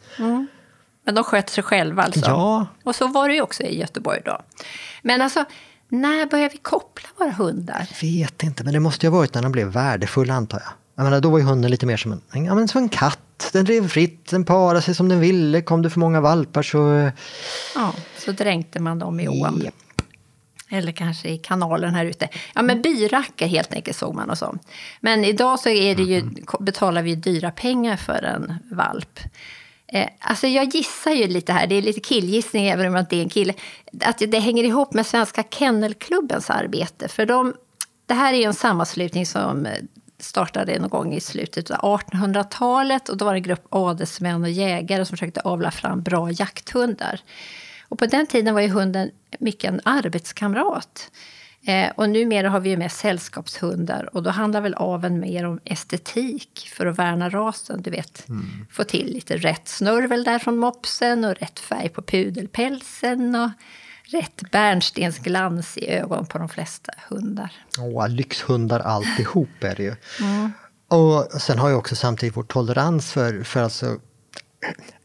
Men 1.05 1.15
de 1.15 1.23
sköt 1.23 1.49
sig 1.49 1.63
själva 1.63 2.03
alltså. 2.03 2.25
Ja. 2.25 2.67
Och 2.83 2.95
så 2.95 3.07
var 3.07 3.27
det 3.27 3.35
ju 3.35 3.41
också 3.41 3.63
i 3.63 3.79
Göteborg 3.79 4.21
då. 4.25 4.41
Men 5.01 5.21
alltså, 5.21 5.45
när 5.89 6.25
börjar 6.25 6.49
vi 6.49 6.57
koppla 6.57 7.09
våra 7.17 7.31
hundar? 7.31 7.89
Vet 8.01 8.43
inte, 8.43 8.63
men 8.63 8.73
det 8.73 8.79
måste 8.79 9.05
ju 9.05 9.11
ha 9.11 9.17
varit 9.17 9.33
när 9.33 9.41
de 9.41 9.51
blev 9.51 9.67
värdefulla 9.67 10.33
antar 10.33 10.59
jag. 10.59 10.71
Jag 10.95 11.03
menar, 11.03 11.21
då 11.21 11.29
var 11.29 11.37
ju 11.39 11.43
hunden 11.43 11.71
lite 11.71 11.85
mer 11.85 11.97
som 11.97 12.11
en, 12.11 12.45
ja, 12.45 12.55
men 12.55 12.67
som 12.67 12.83
en 12.83 12.89
katt. 12.89 13.19
Den 13.53 13.65
drev 13.65 13.87
fritt, 13.87 14.29
den 14.29 14.45
parade 14.45 14.81
sig 14.81 14.95
som 14.95 15.09
den 15.09 15.19
ville. 15.19 15.61
Kom 15.61 15.81
det 15.81 15.89
för 15.89 15.99
många 15.99 16.21
valpar 16.21 16.63
så... 16.63 17.11
Ja, 17.75 17.93
så 18.17 18.31
dränkte 18.31 18.79
man 18.79 18.99
dem 18.99 19.19
i 19.19 19.27
ån. 19.27 19.61
Japp. 19.63 19.73
Eller 20.69 20.91
kanske 20.91 21.29
i 21.29 21.37
kanalen 21.37 21.93
här 21.93 22.05
ute. 22.05 22.29
Ja, 22.55 22.61
men 22.61 22.81
byrackar 22.81 23.47
helt 23.47 23.73
enkelt 23.73 23.97
såg 23.97 24.15
man 24.15 24.29
och 24.29 24.37
så. 24.37 24.55
Men 24.99 25.25
idag 25.25 25.59
så 25.59 25.69
är 25.69 25.95
det 25.95 26.03
ju, 26.03 26.23
betalar 26.59 27.01
vi 27.01 27.15
dyra 27.15 27.51
pengar 27.51 27.97
för 27.97 28.23
en 28.23 28.53
valp. 28.71 29.19
Eh, 29.87 30.07
alltså 30.19 30.47
jag 30.47 30.75
gissar 30.75 31.11
ju 31.11 31.27
lite 31.27 31.53
här, 31.53 31.67
det 31.67 31.75
är 31.75 31.81
lite 31.81 31.99
killgissning 31.99 32.67
även 32.67 32.87
om 32.87 32.97
inte 32.97 33.15
är 33.15 33.21
en 33.21 33.29
kille, 33.29 33.53
att 34.01 34.17
det 34.27 34.39
hänger 34.39 34.63
ihop 34.63 34.93
med 34.93 35.05
Svenska 35.05 35.43
Kennelklubbens 35.43 36.49
arbete. 36.49 37.07
För 37.07 37.25
de, 37.25 37.53
det 38.05 38.13
här 38.13 38.33
är 38.33 38.37
ju 38.37 38.43
en 38.43 38.53
sammanslutning 38.53 39.25
som 39.25 39.67
startade 40.23 40.79
någon 40.79 40.89
gång 40.89 41.13
i 41.13 41.21
slutet 41.21 41.71
av 41.71 41.99
1800-talet. 41.99 43.09
och 43.09 43.17
Då 43.17 43.25
var 43.25 43.33
det 43.33 43.37
en 43.37 43.43
grupp 43.43 43.65
adelsmän 43.69 44.43
och 44.43 44.49
jägare 44.49 45.05
som 45.05 45.17
försökte 45.17 45.41
avla 45.41 45.71
fram 45.71 46.01
bra 46.01 46.31
jakthundar. 46.31 47.19
Och 47.81 47.99
på 47.99 48.05
den 48.05 48.27
tiden 48.27 48.53
var 48.53 48.61
ju 48.61 48.69
hunden 48.69 49.11
mycket 49.39 49.71
en 49.71 49.81
arbetskamrat. 49.83 51.11
Eh, 51.65 51.91
och 51.95 52.09
numera 52.09 52.49
har 52.49 52.59
vi 52.59 52.69
ju 52.69 52.77
med 52.77 52.91
sällskapshundar 52.91 54.15
och 54.15 54.23
då 54.23 54.29
handlar 54.29 54.61
väl 54.61 54.73
aven 54.73 55.19
mer 55.19 55.45
om 55.45 55.59
estetik 55.63 56.69
för 56.73 56.85
att 56.85 56.99
värna 56.99 57.29
rasen. 57.29 57.81
Du 57.81 57.89
vet, 57.89 58.29
mm. 58.29 58.45
få 58.71 58.83
till 58.83 59.13
lite 59.13 59.37
rätt 59.37 59.67
snörvel 59.67 60.23
där 60.23 60.39
från 60.39 60.57
mopsen 60.57 61.25
och 61.25 61.35
rätt 61.35 61.59
färg 61.59 61.89
på 61.89 62.01
pudelpälsen 62.01 63.35
och 63.35 63.49
rätt 64.03 64.51
bärnstensglans 64.51 65.77
i 65.77 65.89
ögonen 65.89 66.25
på 66.25 66.37
de 66.37 66.49
flesta 66.49 66.91
hundar. 67.09 67.51
Åh, 67.79 68.09
lyxhundar 68.09 68.79
alltihop 68.79 69.63
är 69.63 69.75
det 69.75 69.83
ju. 69.83 69.95
Mm. 70.21 70.51
Och 70.87 71.41
sen 71.41 71.59
har 71.59 71.69
ju 71.69 71.75
också 71.75 71.95
samtidigt 71.95 72.37
vår 72.37 72.43
tolerans 72.43 73.11
för, 73.11 73.43
för 73.43 73.63
alltså, 73.63 73.97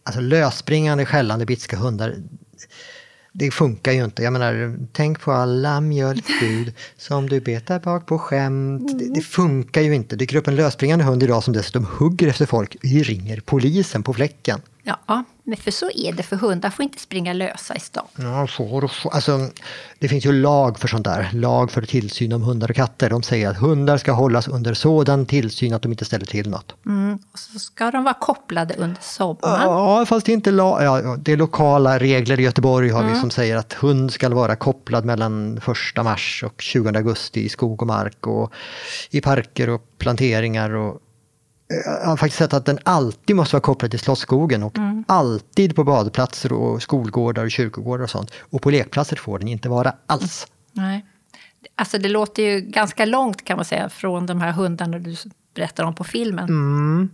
alltså 0.02 0.20
lösspringande 0.20 1.06
skällande 1.06 1.46
bitska 1.46 1.76
hundar 1.76 2.14
det 3.38 3.50
funkar 3.50 3.92
ju 3.92 4.04
inte. 4.04 4.22
Jag 4.22 4.32
menar, 4.32 4.78
tänk 4.92 5.20
på 5.20 5.32
alla 5.32 5.80
mjölkbud 5.80 6.74
som 6.96 7.28
du 7.28 7.40
betar 7.40 7.80
bak 7.80 8.06
på 8.06 8.18
skämt. 8.18 8.90
Mm. 8.90 8.98
Det, 8.98 9.14
det, 9.14 9.20
funkar 9.20 9.80
ju 9.80 9.94
inte. 9.94 10.16
Det 10.16 10.18
dyker 10.18 10.36
upp 10.36 10.48
en 10.48 10.56
lösspringande 10.56 11.04
hund 11.04 11.22
idag 11.22 11.44
som 11.44 11.54
dessutom 11.54 11.86
hugger 11.98 12.28
efter 12.28 12.46
folk. 12.46 12.76
Vi 12.82 13.02
ringer 13.02 13.40
polisen 13.40 14.02
på 14.02 14.14
fläcken. 14.14 14.60
Ja, 15.06 15.24
men 15.44 15.56
för 15.56 15.70
så 15.70 15.90
är 15.94 16.12
det, 16.12 16.22
för 16.22 16.36
hundar 16.36 16.70
får 16.70 16.82
inte 16.82 16.98
springa 16.98 17.32
lösa 17.32 17.74
i 17.74 17.80
stan. 17.80 18.06
Ja, 18.16 18.46
får, 18.46 18.88
får. 18.88 19.14
Alltså, 19.14 19.48
det 19.98 20.08
finns 20.08 20.26
ju 20.26 20.32
lag 20.32 20.78
för 20.78 20.88
sånt 20.88 21.04
där. 21.04 21.30
Lag 21.32 21.70
för 21.70 21.82
tillsyn 21.82 22.32
om 22.32 22.42
hundar 22.42 22.70
och 22.70 22.76
katter. 22.76 23.10
De 23.10 23.22
säger 23.22 23.50
att 23.50 23.56
hundar 23.56 23.98
ska 23.98 24.12
hållas 24.12 24.48
under 24.48 24.74
sådan 24.74 25.26
tillsyn 25.26 25.74
att 25.74 25.82
de 25.82 25.92
inte 25.92 26.04
ställer 26.04 26.26
till 26.26 26.50
något. 26.50 26.74
Mm, 26.86 27.18
och 27.32 27.38
så 27.38 27.58
ska 27.58 27.90
de 27.90 28.04
vara 28.04 28.14
kopplade 28.14 28.74
under 28.74 29.00
sommaren. 29.00 29.62
Ja, 29.62 30.06
fast 30.06 30.26
det 30.26 30.32
är 30.32 30.34
inte 30.34 30.50
la 30.50 30.82
ja, 30.82 31.16
det 31.16 31.32
är 31.32 31.36
lokala 31.36 31.98
regler 31.98 32.40
i 32.40 32.42
Göteborg 32.42 32.90
har 32.90 33.00
mm. 33.00 33.12
vi 33.12 33.20
som 33.20 33.30
säger 33.30 33.56
att 33.56 33.72
hund 33.72 34.12
ska 34.12 34.28
vara 34.28 34.56
kopplad 34.56 35.04
mellan 35.04 35.58
1 35.96 36.04
mars 36.04 36.44
och 36.46 36.60
20 36.60 36.88
augusti 36.88 37.44
i 37.44 37.48
skog 37.48 37.82
och 37.82 37.88
mark 37.88 38.26
och 38.26 38.52
i 39.10 39.20
parker 39.20 39.68
och 39.68 39.82
planteringar 39.98 40.70
och 40.70 41.00
jag 41.68 42.06
har 42.06 42.16
faktiskt 42.16 42.38
sett 42.38 42.54
att 42.54 42.66
den 42.66 42.78
alltid 42.82 43.36
måste 43.36 43.56
vara 43.56 43.62
kopplad 43.62 43.90
till 43.90 44.00
Slottsskogen 44.00 44.62
och 44.62 44.78
mm. 44.78 45.04
alltid 45.08 45.76
på 45.76 45.84
badplatser 45.84 46.52
och 46.52 46.82
skolgårdar 46.82 47.44
och 47.44 47.50
kyrkogårdar 47.50 48.04
och 48.04 48.10
sånt. 48.10 48.32
Och 48.50 48.62
på 48.62 48.70
lekplatser 48.70 49.16
får 49.16 49.38
den 49.38 49.48
inte 49.48 49.68
vara 49.68 49.94
alls. 50.06 50.46
Nej. 50.72 51.06
Alltså 51.74 51.98
det 51.98 52.08
låter 52.08 52.42
ju 52.42 52.60
ganska 52.60 53.04
långt 53.04 53.44
kan 53.44 53.56
man 53.56 53.64
säga 53.64 53.88
från 53.88 54.26
de 54.26 54.40
här 54.40 54.52
hundarna 54.52 54.98
du 54.98 55.16
berättar 55.54 55.84
om 55.84 55.94
på 55.94 56.04
filmen. 56.04 56.48
Mm. 56.48 57.10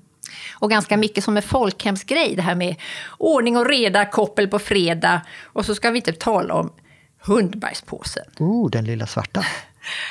Och 0.54 0.70
ganska 0.70 0.96
mycket 0.96 1.24
som 1.24 1.36
en 1.36 1.42
folkhemsgrej, 1.42 2.36
det 2.36 2.42
här 2.42 2.54
med 2.54 2.76
ordning 3.18 3.56
och 3.56 3.66
reda, 3.66 4.06
koppel 4.06 4.48
på 4.48 4.58
fredag. 4.58 5.20
Och 5.42 5.64
så 5.66 5.74
ska 5.74 5.90
vi 5.90 5.98
inte 5.98 6.12
tala 6.12 6.54
om 6.54 6.72
hundbajspåsen. 7.20 8.24
Oh, 8.38 8.70
den 8.70 8.84
lilla 8.84 9.06
svarta. 9.06 9.44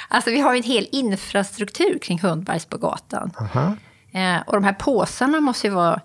Alltså 0.07 0.29
vi 0.29 0.39
har 0.39 0.53
ju 0.53 0.57
en 0.57 0.63
hel 0.63 0.87
infrastruktur 0.91 1.99
kring 1.99 2.19
hundbajs 2.19 2.65
på 2.65 2.77
gatan. 2.77 3.31
Aha. 3.39 3.75
Eh, 4.13 4.41
och 4.45 4.53
de 4.53 4.63
här 4.63 4.73
påsarna 4.73 5.41
måste 5.41 5.67
ju 5.67 5.73
vara 5.73 6.01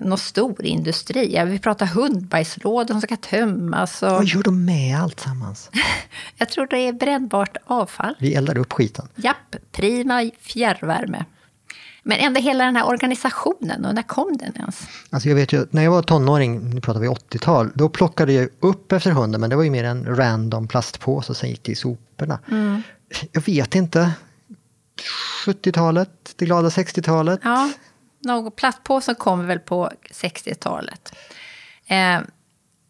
någon 0.00 0.18
stor 0.18 0.64
industri. 0.64 1.34
Ja, 1.34 1.44
vi 1.44 1.58
pratar 1.58 1.86
hundbajslådor 1.86 2.94
som 2.94 3.00
ska 3.00 3.16
tömmas. 3.16 4.02
Och... 4.02 4.10
Vad 4.10 4.24
gör 4.24 4.42
de 4.42 4.64
med 4.64 5.00
allt 5.00 5.20
sammans? 5.20 5.70
Jag 6.36 6.48
tror 6.48 6.66
det 6.66 6.78
är 6.78 6.92
brännbart 6.92 7.56
avfall. 7.64 8.14
Vi 8.18 8.34
eldar 8.34 8.58
upp 8.58 8.72
skiten. 8.72 9.08
Japp, 9.16 9.56
prima 9.72 10.30
fjärrvärme. 10.40 11.24
Men 12.02 12.18
ändå 12.18 12.40
hela 12.40 12.64
den 12.64 12.76
här 12.76 12.86
organisationen, 12.86 13.84
och 13.84 13.94
när 13.94 14.02
kom 14.02 14.36
den 14.36 14.52
ens? 14.56 14.88
Alltså 15.10 15.28
jag 15.28 15.36
vet 15.36 15.52
ju, 15.52 15.66
när 15.70 15.82
jag 15.82 15.90
var 15.90 16.02
tonåring, 16.02 16.70
nu 16.70 16.80
pratar 16.80 17.00
vi 17.00 17.08
80-tal, 17.08 17.70
då 17.74 17.88
plockade 17.88 18.32
jag 18.32 18.48
upp 18.60 18.92
efter 18.92 19.10
hunden, 19.10 19.40
men 19.40 19.50
det 19.50 19.56
var 19.56 19.62
ju 19.62 19.70
mer 19.70 19.84
en 19.84 20.16
random 20.16 20.68
plastpåse 20.68 21.32
och 21.32 21.36
sen 21.36 21.50
gick 21.50 21.62
det 21.62 21.72
i 21.72 21.74
soporna. 21.74 22.38
Mm. 22.50 22.82
Jag 23.32 23.40
vet 23.40 23.74
inte. 23.74 24.12
70-talet, 25.46 26.34
det 26.36 26.44
glada 26.44 26.68
60-talet? 26.68 27.40
Ja, 27.42 27.70
någon 28.24 28.52
plastpåsen 28.52 29.14
kommer 29.14 29.44
väl 29.44 29.58
på 29.58 29.90
60-talet. 30.10 31.14
Eh, 31.86 32.20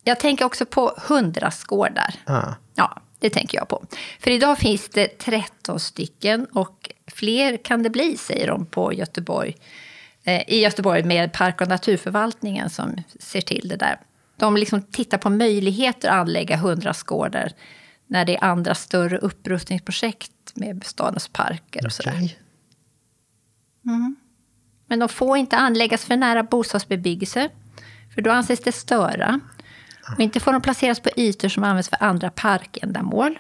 jag 0.05 0.21
tänker 0.21 0.45
också 0.45 0.67
på 0.67 0.95
hundrastgårdar. 1.09 2.15
Ah. 2.25 2.53
Ja, 2.75 3.03
det 3.19 3.31
tänker 3.31 3.59
jag 3.59 3.69
på. 3.69 3.87
För 4.21 4.31
idag 4.31 4.59
finns 4.59 4.89
det 4.89 5.19
13 5.19 5.81
stycken 5.81 6.45
och 6.45 6.91
fler 7.07 7.57
kan 7.57 7.83
det 7.83 7.91
bli, 7.91 8.17
säger 8.17 8.47
de 8.47 8.67
på 8.67 8.93
Göteborg. 8.93 9.57
Eh, 10.25 10.43
I 10.47 10.61
Göteborg 10.61 11.03
med 11.03 11.33
Park 11.33 11.61
och 11.61 11.69
naturförvaltningen 11.69 12.71
som 12.71 13.03
ser 13.21 13.41
till 13.41 13.69
det 13.69 13.77
där. 13.77 14.01
De 14.37 14.57
liksom 14.57 14.83
tittar 14.83 15.19
på 15.19 15.31
möjligheter 15.31 16.09
att 16.09 16.15
anlägga 16.15 16.57
hundrastgårdar 16.57 17.53
när 18.07 18.25
det 18.25 18.37
är 18.37 18.45
andra 18.45 18.75
större 18.75 19.19
upprustningsprojekt 19.19 20.33
med 20.57 20.85
stadens 20.85 21.29
parker 21.29 21.87
och 21.87 21.93
sådär. 21.93 22.13
Okay. 22.13 22.35
Mm. 23.87 24.17
Men 24.87 24.99
de 24.99 25.09
får 25.09 25.37
inte 25.37 25.57
anläggas 25.57 26.05
för 26.05 26.17
nära 26.17 26.43
bostadsbebyggelse, 26.43 27.51
för 28.15 28.23
då 28.23 28.31
anses 28.31 28.61
det 28.61 28.73
störa. 28.73 29.41
Och 30.15 30.21
inte 30.21 30.41
får 30.41 30.53
de 30.53 30.63
placeras 30.63 31.01
på 31.01 31.11
ytor 31.17 31.49
som 31.49 31.65
används 31.65 31.89
för 31.89 32.03
andra 32.03 32.31
parkändamål. 32.31 33.39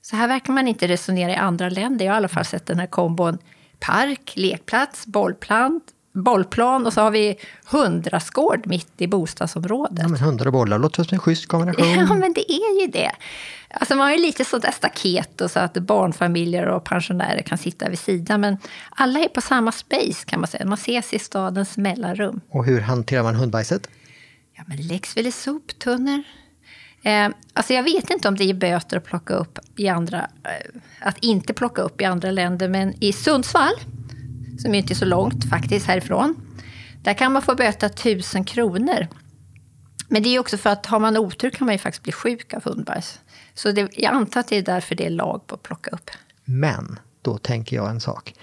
Så 0.00 0.16
här 0.16 0.28
verkar 0.28 0.52
man 0.52 0.68
inte 0.68 0.88
resonera 0.88 1.32
i 1.32 1.36
andra 1.36 1.68
länder. 1.68 2.04
Jag 2.04 2.12
har 2.12 2.16
i 2.16 2.18
alla 2.18 2.28
fall 2.28 2.44
sett 2.44 2.66
den 2.66 2.78
här 2.78 2.86
kombon 2.86 3.38
park, 3.80 4.32
lekplats, 4.36 5.06
bollplan, 5.06 5.80
bollplan 6.12 6.86
och 6.86 6.92
så 6.92 7.00
har 7.00 7.10
vi 7.10 7.38
hundraskård 7.64 8.66
mitt 8.66 8.92
i 8.96 9.06
bostadsområdet. 9.06 9.98
Ja, 9.98 10.08
men 10.08 10.20
hundar 10.20 10.46
och 10.46 10.52
bollar 10.52 10.78
låter 10.78 11.04
som 11.04 11.14
en 11.14 11.20
schysst 11.20 11.46
kombination. 11.46 11.88
Ja, 11.88 12.14
men 12.14 12.32
det 12.32 12.52
är 12.52 12.80
ju 12.80 12.86
det. 12.86 13.10
Alltså 13.70 13.94
man 13.94 14.06
har 14.06 14.14
ju 14.14 14.22
lite 14.22 14.44
sådär 14.44 14.70
staket 14.70 15.40
och 15.40 15.50
så 15.50 15.60
att 15.60 15.74
barnfamiljer 15.74 16.66
och 16.66 16.84
pensionärer 16.84 17.42
kan 17.42 17.58
sitta 17.58 17.88
vid 17.88 17.98
sidan. 17.98 18.40
Men 18.40 18.56
alla 18.90 19.20
är 19.20 19.28
på 19.28 19.40
samma 19.40 19.72
space 19.72 20.24
kan 20.26 20.40
man 20.40 20.48
säga. 20.48 20.66
Man 20.66 20.74
ses 20.74 21.12
i 21.12 21.18
stadens 21.18 21.76
mellanrum. 21.76 22.40
Och 22.50 22.64
hur 22.64 22.80
hanterar 22.80 23.22
man 23.22 23.34
hundbajset? 23.34 23.88
Ja, 24.56 24.62
men 24.66 24.76
läggs 24.76 25.16
väl 25.16 25.26
i 25.26 25.32
soptunnor. 25.32 26.22
Eh, 27.02 27.28
alltså 27.52 27.72
jag 27.72 27.82
vet 27.82 28.10
inte 28.10 28.28
om 28.28 28.36
det 28.36 28.44
är 28.44 28.54
böter 28.54 28.96
att 28.96 29.04
plocka 29.04 29.34
upp 29.34 29.58
i 29.76 29.88
andra, 29.88 30.18
eh, 30.44 30.80
att 31.00 31.18
inte 31.18 31.54
plocka 31.54 31.82
upp 31.82 32.00
i 32.00 32.04
andra 32.04 32.30
länder. 32.30 32.68
Men 32.68 33.04
i 33.04 33.12
Sundsvall, 33.12 33.74
som 34.58 34.74
inte 34.74 34.92
är 34.92 34.94
så 34.94 35.04
långt 35.04 35.44
faktiskt 35.50 35.86
härifrån, 35.86 36.36
där 37.02 37.14
kan 37.14 37.32
man 37.32 37.42
få 37.42 37.54
böta 37.54 37.88
tusen 37.88 38.44
kronor. 38.44 39.06
Men 40.08 40.22
det 40.22 40.28
är 40.28 40.38
också 40.38 40.56
för 40.56 40.70
att 40.70 40.86
har 40.86 40.98
man 40.98 41.16
otur 41.16 41.50
kan 41.50 41.64
man 41.64 41.74
ju 41.74 41.78
faktiskt 41.78 42.02
bli 42.02 42.12
sjuk 42.12 42.54
av 42.54 42.64
hundbajs. 42.64 43.20
Så 43.54 43.72
det, 43.72 43.88
jag 43.92 44.14
antar 44.14 44.40
att 44.40 44.48
det 44.48 44.56
är 44.56 44.62
därför 44.62 44.94
det 44.94 45.06
är 45.06 45.10
lag 45.10 45.46
på 45.46 45.54
att 45.54 45.62
plocka 45.62 45.90
upp. 45.90 46.10
Men 46.44 46.98
då 47.22 47.38
tänker 47.38 47.76
jag 47.76 47.90
en 47.90 48.00
sak. 48.00 48.34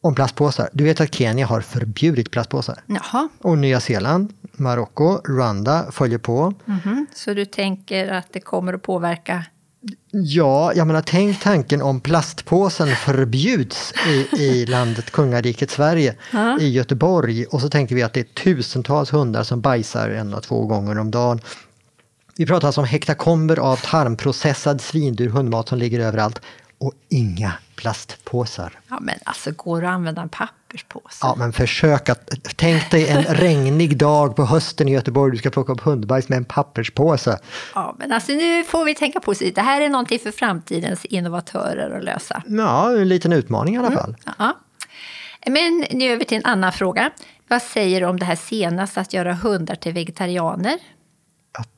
Om 0.00 0.14
plastpåsar. 0.14 0.68
Du 0.72 0.84
vet 0.84 1.00
att 1.00 1.14
Kenya 1.14 1.46
har 1.46 1.60
förbjudit 1.60 2.30
plastpåsar. 2.30 2.82
Jaha. 2.86 3.28
Och 3.38 3.58
Nya 3.58 3.80
Zeeland, 3.80 4.32
Marocko, 4.52 5.18
Rwanda 5.18 5.92
följer 5.92 6.18
på. 6.18 6.54
Mm 6.66 6.80
-hmm. 6.80 7.06
Så 7.14 7.34
du 7.34 7.44
tänker 7.44 8.12
att 8.12 8.32
det 8.32 8.40
kommer 8.40 8.72
att 8.72 8.82
påverka 8.82 9.44
Ja, 10.10 10.72
jag 10.74 10.86
menar 10.86 11.02
tänk 11.06 11.40
tanken 11.40 11.82
om 11.82 12.00
plastpåsen 12.00 12.96
förbjuds 12.96 13.92
i, 14.08 14.42
i 14.42 14.66
landet 14.66 15.10
kungariket 15.10 15.70
Sverige, 15.70 16.14
ja. 16.32 16.60
i 16.60 16.68
Göteborg. 16.70 17.44
Och 17.46 17.60
så 17.60 17.68
tänker 17.68 17.94
vi 17.94 18.02
att 18.02 18.12
det 18.12 18.20
är 18.20 18.24
tusentals 18.44 19.12
hundar 19.12 19.42
som 19.42 19.60
bajsar 19.60 20.10
en 20.10 20.34
och 20.34 20.42
två 20.42 20.66
gånger 20.66 20.98
om 20.98 21.10
dagen. 21.10 21.40
Vi 22.36 22.46
pratar 22.46 22.68
alltså 22.68 22.80
om 22.80 22.86
hektakomber 22.86 23.58
av 23.58 23.76
tarmprocessad 23.76 24.80
svindyr 24.80 25.28
hundmat 25.28 25.68
som 25.68 25.78
ligger 25.78 26.00
överallt. 26.00 26.40
Och 26.78 26.92
inga 27.08 27.52
plastpåsar. 27.76 28.80
Ja, 28.88 28.98
men 29.00 29.18
alltså 29.24 29.50
går 29.52 29.80
det 29.80 29.88
att 29.88 29.94
använda 29.94 30.22
en 30.22 30.28
papperspåse? 30.74 31.18
Ja, 31.20 31.34
men 31.38 31.52
försök 31.52 32.08
att... 32.08 32.30
Tänk 32.56 32.90
dig 32.90 33.08
en 33.08 33.22
regnig 33.34 33.98
dag 33.98 34.36
på 34.36 34.44
hösten 34.44 34.88
i 34.88 34.92
Göteborg. 34.92 35.32
Du 35.32 35.38
ska 35.38 35.50
plocka 35.50 35.72
upp 35.72 35.80
hundbajs 35.80 36.28
med 36.28 36.36
en 36.36 36.44
papperspåse. 36.44 37.38
Ja, 37.74 37.96
men 37.98 38.12
alltså 38.12 38.32
nu 38.32 38.64
får 38.64 38.84
vi 38.84 38.94
tänka 38.94 39.20
positivt. 39.20 39.54
Det 39.54 39.62
här 39.62 39.80
är 39.80 39.88
någonting 39.88 40.18
för 40.18 40.30
framtidens 40.30 41.04
innovatörer 41.04 41.98
att 41.98 42.04
lösa. 42.04 42.42
Ja, 42.46 42.96
en 42.96 43.08
liten 43.08 43.32
utmaning 43.32 43.74
i 43.74 43.78
alla 43.78 43.90
fall. 43.90 44.16
Mm. 44.26 44.34
Ja. 44.38 44.58
Men 45.46 45.84
nu 45.90 46.12
över 46.12 46.24
till 46.24 46.38
en 46.38 46.44
annan 46.44 46.72
fråga. 46.72 47.10
Vad 47.48 47.62
säger 47.62 48.00
du 48.00 48.06
om 48.06 48.18
det 48.18 48.24
här 48.24 48.36
senaste, 48.36 49.00
att 49.00 49.12
göra 49.12 49.34
hundar 49.34 49.74
till 49.74 49.92
vegetarianer? 49.92 50.78
Att 51.58 51.68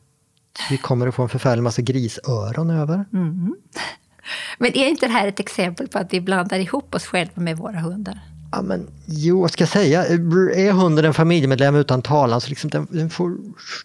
vi 0.70 0.76
kommer 0.76 1.06
att 1.06 1.14
få 1.14 1.22
en 1.22 1.28
förfärlig 1.28 1.62
massa 1.62 1.82
grisöron 1.82 2.70
över. 2.70 3.04
Mm. 3.12 3.56
Men 4.58 4.76
är 4.76 4.88
inte 4.88 5.06
det 5.06 5.12
här 5.12 5.28
ett 5.28 5.40
exempel 5.40 5.88
på 5.88 5.98
att 5.98 6.12
vi 6.12 6.20
blandar 6.20 6.58
ihop 6.58 6.94
oss 6.94 7.06
själva 7.06 7.42
med 7.42 7.56
våra 7.56 7.80
hundar? 7.80 8.20
Ja, 8.52 8.62
men, 8.62 8.86
jo, 9.06 9.40
vad 9.40 9.50
ska 9.50 9.62
jag 9.62 9.68
säga? 9.68 10.04
Är 10.06 10.72
hunden 10.72 11.04
en 11.04 11.14
familjemedlem 11.14 11.74
utan 11.76 12.02
talan 12.02 12.40
så 12.40 12.48
liksom 12.48 12.70
den, 12.70 12.86
den, 12.90 13.10
får, 13.10 13.36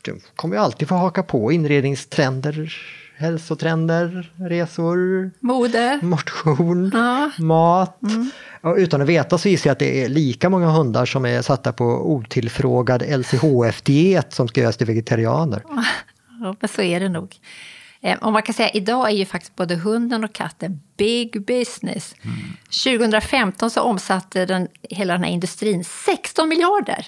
den 0.05 0.21
kommer 0.35 0.55
ju 0.55 0.61
alltid 0.61 0.87
få 0.87 0.95
haka 0.95 1.23
på 1.23 1.51
inredningstrender 1.51 2.73
hälsotrender, 3.21 4.31
resor, 4.37 5.31
Mode. 5.39 5.99
motion, 6.01 6.91
Ja. 6.93 7.31
mat. 7.39 7.99
Och 8.61 8.75
utan 8.77 9.01
att 9.01 9.07
veta 9.07 9.37
så 9.37 9.49
gissar 9.49 9.69
jag 9.69 9.71
att 9.71 9.79
det 9.79 10.03
är 10.03 10.09
lika 10.09 10.49
många 10.49 10.67
hundar 10.67 11.05
som 11.05 11.25
är 11.25 11.41
satta 11.41 11.71
på 11.73 11.85
otillfrågad 11.85 13.03
LCHF-diet 13.19 14.33
som 14.33 14.47
ska 14.47 14.61
göras 14.61 14.77
till 14.77 14.87
vegetarianer. 14.87 15.63
Ja, 16.41 16.55
men 16.59 16.67
så 16.69 16.81
är 16.81 16.99
det 16.99 17.09
nog. 17.09 17.35
Eh, 18.01 18.17
Och 18.17 18.31
man 18.33 18.41
kan 18.43 18.53
säga 18.55 18.69
idag 18.69 19.07
är 19.09 19.13
ju 19.13 19.25
faktiskt 19.25 19.55
både 19.55 19.75
hunden 19.75 20.23
och 20.23 20.33
katten 20.33 20.81
big 20.97 21.45
business. 21.45 22.15
2015 22.83 23.69
så 23.71 23.81
omsatte 23.81 24.45
den, 24.45 24.67
hela 24.89 25.13
den 25.13 25.23
här 25.23 25.31
industrin 25.31 25.83
16 25.83 26.49
miljarder. 26.49 27.07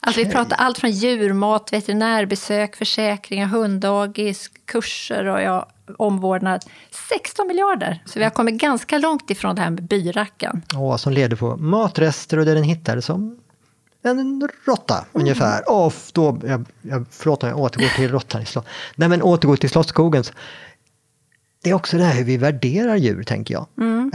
Alltså 0.00 0.20
vi 0.20 0.24
Okej. 0.24 0.32
pratar 0.34 0.56
allt 0.56 0.78
från 0.78 0.90
djurmat, 0.90 1.72
veterinärbesök, 1.72 2.76
försäkringar, 2.76 3.46
hunddagis, 3.46 4.50
kurser 4.64 5.24
och 5.26 5.42
ja, 5.42 5.68
omvårdnad. 5.98 6.64
16 7.08 7.46
miljarder! 7.46 8.02
Så 8.06 8.18
vi 8.18 8.24
har 8.24 8.30
kommit 8.30 8.54
ganska 8.60 8.98
långt 8.98 9.30
ifrån 9.30 9.54
det 9.56 9.62
här 9.62 9.70
med 9.70 9.82
byrackan. 9.82 10.62
Åh, 10.76 10.96
som 10.96 11.12
leder 11.12 11.36
på 11.36 11.56
matrester 11.56 12.38
och 12.38 12.44
där 12.44 12.54
den 12.54 12.64
hittades 12.64 13.04
som 13.06 13.38
en 14.02 14.48
råtta 14.64 15.04
ungefär. 15.12 15.70
Och 15.70 15.92
då, 16.12 16.40
jag, 16.46 16.64
jag, 16.82 17.06
förlåt 17.10 17.42
om 17.42 17.48
jag 17.48 17.58
återgår 17.58 17.88
till 17.88 18.10
råttan 18.10 18.42
i 18.42 18.46
slott. 18.46 18.66
Nej 18.96 19.08
men 19.08 19.22
återgår 19.22 19.56
till 19.56 19.70
Slottsskogens. 19.70 20.32
Det 21.62 21.70
är 21.70 21.74
också 21.74 21.96
det 21.96 22.04
här 22.04 22.14
hur 22.14 22.24
vi 22.24 22.36
värderar 22.36 22.96
djur 22.96 23.22
tänker 23.22 23.54
jag. 23.54 23.66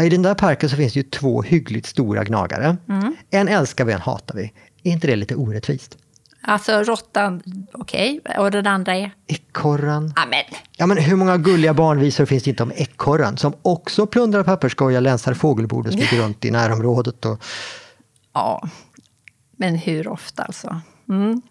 I 0.06 0.10
den 0.10 0.22
där 0.22 0.36
parken 0.36 0.70
så 0.70 0.76
finns 0.76 0.94
det 0.94 1.00
ju 1.00 1.04
två 1.04 1.42
hyggligt 1.42 1.86
stora 1.86 2.24
gnagare. 2.24 2.78
En 3.30 3.48
älskar 3.48 3.86
vi, 3.86 3.94
en 3.94 4.02
hatar 4.02 4.36
vi. 4.36 4.54
Är 4.84 4.92
inte 4.92 5.08
det 5.08 5.16
lite 5.16 5.36
orättvist? 5.36 5.98
Alltså 6.48 6.84
råttan, 6.84 7.44
okej, 7.74 8.20
och 8.38 8.52
den 8.52 8.68
andra 8.68 8.96
är? 8.96 9.12
Ekorren. 9.28 10.14
Amen. 10.16 10.44
Ja 10.78 10.86
men 10.86 10.98
hur 10.98 11.16
många 11.16 11.38
gulliga 11.38 11.74
barnvisor 11.74 12.26
finns 12.26 12.44
det 12.44 12.50
inte 12.50 12.64
om 12.64 12.72
ekorren 12.76 13.38
som 13.38 13.54
också 13.62 14.08
plundrar 14.08 14.44
papperskorgar, 14.44 15.02
länsar 15.02 15.34
fågelbord 15.34 15.88
och 15.88 15.94
smyger 15.94 16.18
runt 16.24 16.46
i 16.46 16.52
närområdet. 16.52 17.26
Och, 17.26 17.44
Ja, 18.34 18.68
men 19.58 19.76
hur 19.76 20.08
ofta 20.08 20.44
alltså? 20.44 20.82
Mm. 21.10 21.42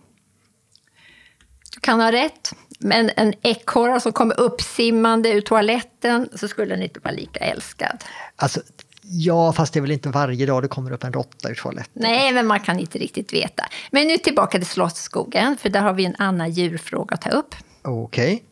Du 1.75 1.81
kan 1.81 2.01
ha 2.01 2.13
rätt, 2.13 2.53
men 2.79 3.11
en 3.17 3.35
ekorre 3.43 4.01
som 4.01 4.13
kommer 4.13 4.41
uppsimmande 4.41 5.29
ur 5.29 5.41
toaletten 5.41 6.29
så 6.35 6.49
skulle 6.49 6.75
den 6.75 6.83
inte 6.83 7.01
vara 7.01 7.15
lika 7.15 7.41
älskad. 7.41 8.05
Alltså, 8.37 8.61
ja, 9.03 9.53
fast 9.53 9.73
det 9.73 9.79
är 9.79 9.81
väl 9.81 9.91
inte 9.91 10.09
varje 10.09 10.47
dag 10.47 10.63
det 10.63 10.69
kommer 10.69 10.93
upp 10.93 11.05
en 11.05 11.13
råtta 11.13 11.51
ur 11.51 11.55
toaletten. 11.55 12.03
Nej, 12.03 12.33
men 12.33 12.47
man 12.47 12.61
kan 12.61 12.79
inte 12.79 12.99
riktigt 12.99 13.33
veta. 13.33 13.65
Men 13.91 14.07
nu 14.07 14.19
tillbaka 14.19 14.59
till 14.59 14.67
Slottsskogen, 14.67 15.57
för 15.57 15.69
där 15.69 15.81
har 15.81 15.93
vi 15.93 16.05
en 16.05 16.17
annan 16.19 16.51
djurfråga 16.51 17.15
att 17.15 17.21
ta 17.21 17.31
upp. 17.31 17.55
Okej. 17.83 18.45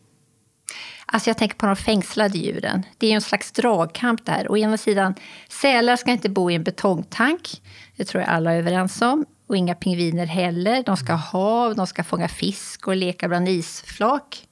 Alltså 1.07 1.31
jag 1.31 1.39
tänker 1.39 1.57
på 1.57 1.67
de 1.67 1.77
fängslade 1.77 2.39
djuren. 2.39 2.83
Det 2.99 3.07
är 3.07 3.11
ju 3.11 3.15
en 3.15 3.21
slags 3.21 3.53
dragkamp 3.53 4.27
där. 4.27 4.51
Å 4.51 4.57
ena 4.57 4.77
sidan, 4.77 5.15
sälar 5.49 5.97
ska 5.97 6.11
inte 6.11 6.29
bo 6.29 6.51
i 6.51 6.55
en 6.55 6.63
betongtank. 6.63 7.63
Det 7.97 8.05
tror 8.05 8.23
jag 8.23 8.31
alla 8.31 8.53
är 8.53 8.59
överens 8.59 9.03
om. 9.03 9.25
Och 9.53 9.57
inga 9.57 9.75
pingviner 9.75 10.27
heller. 10.27 10.83
De 10.87 10.97
ska 10.97 11.13
ha 11.13 11.19
hav, 11.19 11.75
de 11.75 11.87
ska 11.87 12.05
fånga 12.05 12.29
fisk 12.29 12.89
och 12.89 12.97
leka 12.97 13.29
bland 13.29 13.49
isflak. 13.49 14.47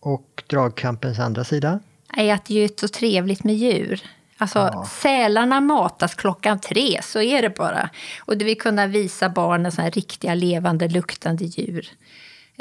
Och 0.00 0.42
dragkampens 0.46 1.18
andra 1.18 1.44
sida? 1.44 1.80
är 2.16 2.34
att 2.34 2.44
det 2.44 2.64
är 2.64 2.70
så 2.76 2.88
trevligt 2.88 3.44
med 3.44 3.54
djur. 3.54 4.02
Alltså, 4.36 4.84
sälarna 4.88 5.60
matas 5.60 6.14
klockan 6.14 6.60
tre, 6.60 7.00
så 7.02 7.20
är 7.20 7.42
det 7.42 7.50
bara. 7.50 7.90
Och 8.20 8.38
du 8.38 8.44
vill 8.44 8.58
kunna 8.58 8.86
visa 8.86 9.28
barnen 9.28 9.72
såna 9.72 9.84
här 9.84 9.90
riktiga 9.90 10.34
levande 10.34 10.88
luktande 10.88 11.44
djur. 11.44 11.88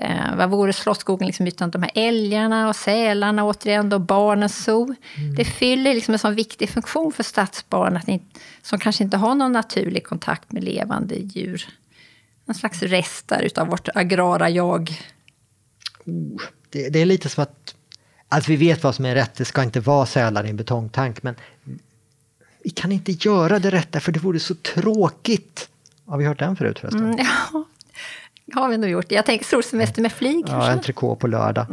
Eh, 0.01 0.35
vad 0.35 0.49
vore 0.49 0.73
Slottsskogen 0.73 1.27
liksom 1.27 1.47
utan 1.47 1.71
de 1.71 1.83
här 1.83 1.91
älgarna 1.95 2.69
och 2.69 2.75
sälarna 2.75 3.43
återigen 3.43 3.89
då 3.89 3.99
barnens 3.99 4.63
zoo. 4.63 4.95
Det 5.37 5.45
fyller 5.45 5.93
liksom 5.93 6.13
en 6.13 6.19
sån 6.19 6.35
viktig 6.35 6.69
funktion 6.69 7.11
för 7.11 7.23
stadsbarn 7.23 7.97
att 7.97 8.07
ni, 8.07 8.21
som 8.61 8.79
kanske 8.79 9.03
inte 9.03 9.17
har 9.17 9.35
någon 9.35 9.51
naturlig 9.51 10.03
kontakt 10.07 10.51
med 10.51 10.63
levande 10.63 11.15
djur. 11.15 11.67
En 12.45 12.55
slags 12.55 12.83
rester 12.83 13.41
utav 13.41 13.67
vårt 13.67 13.89
agrara 13.95 14.49
jag. 14.49 14.91
Oh, 16.05 16.41
det, 16.69 16.89
det 16.89 16.99
är 16.99 17.05
lite 17.05 17.29
som 17.29 17.43
att... 17.43 17.75
Alltså 18.29 18.51
vi 18.51 18.57
vet 18.57 18.83
vad 18.83 18.95
som 18.95 19.05
är 19.05 19.15
rätt, 19.15 19.35
det 19.35 19.45
ska 19.45 19.63
inte 19.63 19.79
vara 19.79 20.05
sälar 20.05 20.45
i 20.45 20.49
en 20.49 20.57
betongtank, 20.57 21.23
men 21.23 21.35
vi 22.63 22.69
kan 22.69 22.91
inte 22.91 23.11
göra 23.11 23.59
det 23.59 23.69
rätta 23.69 23.99
för 23.99 24.11
det 24.11 24.19
vore 24.19 24.39
så 24.39 24.55
tråkigt. 24.55 25.69
Har 26.05 26.17
vi 26.17 26.25
hört 26.25 26.39
den 26.39 26.55
förut 26.55 26.79
förresten? 26.79 27.05
Mm, 27.05 27.17
ja, 27.53 27.65
har 28.53 28.69
vi 28.69 28.77
nog 28.77 28.89
gjort. 28.89 29.11
Jag 29.11 29.25
tänker 29.25 29.45
solsemester 29.45 30.01
med 30.01 30.11
flyg 30.11 30.43
Ja, 30.47 30.51
kanske. 30.51 30.71
en 30.71 30.81
trikå 30.81 31.15
på 31.15 31.27
lördag. 31.27 31.65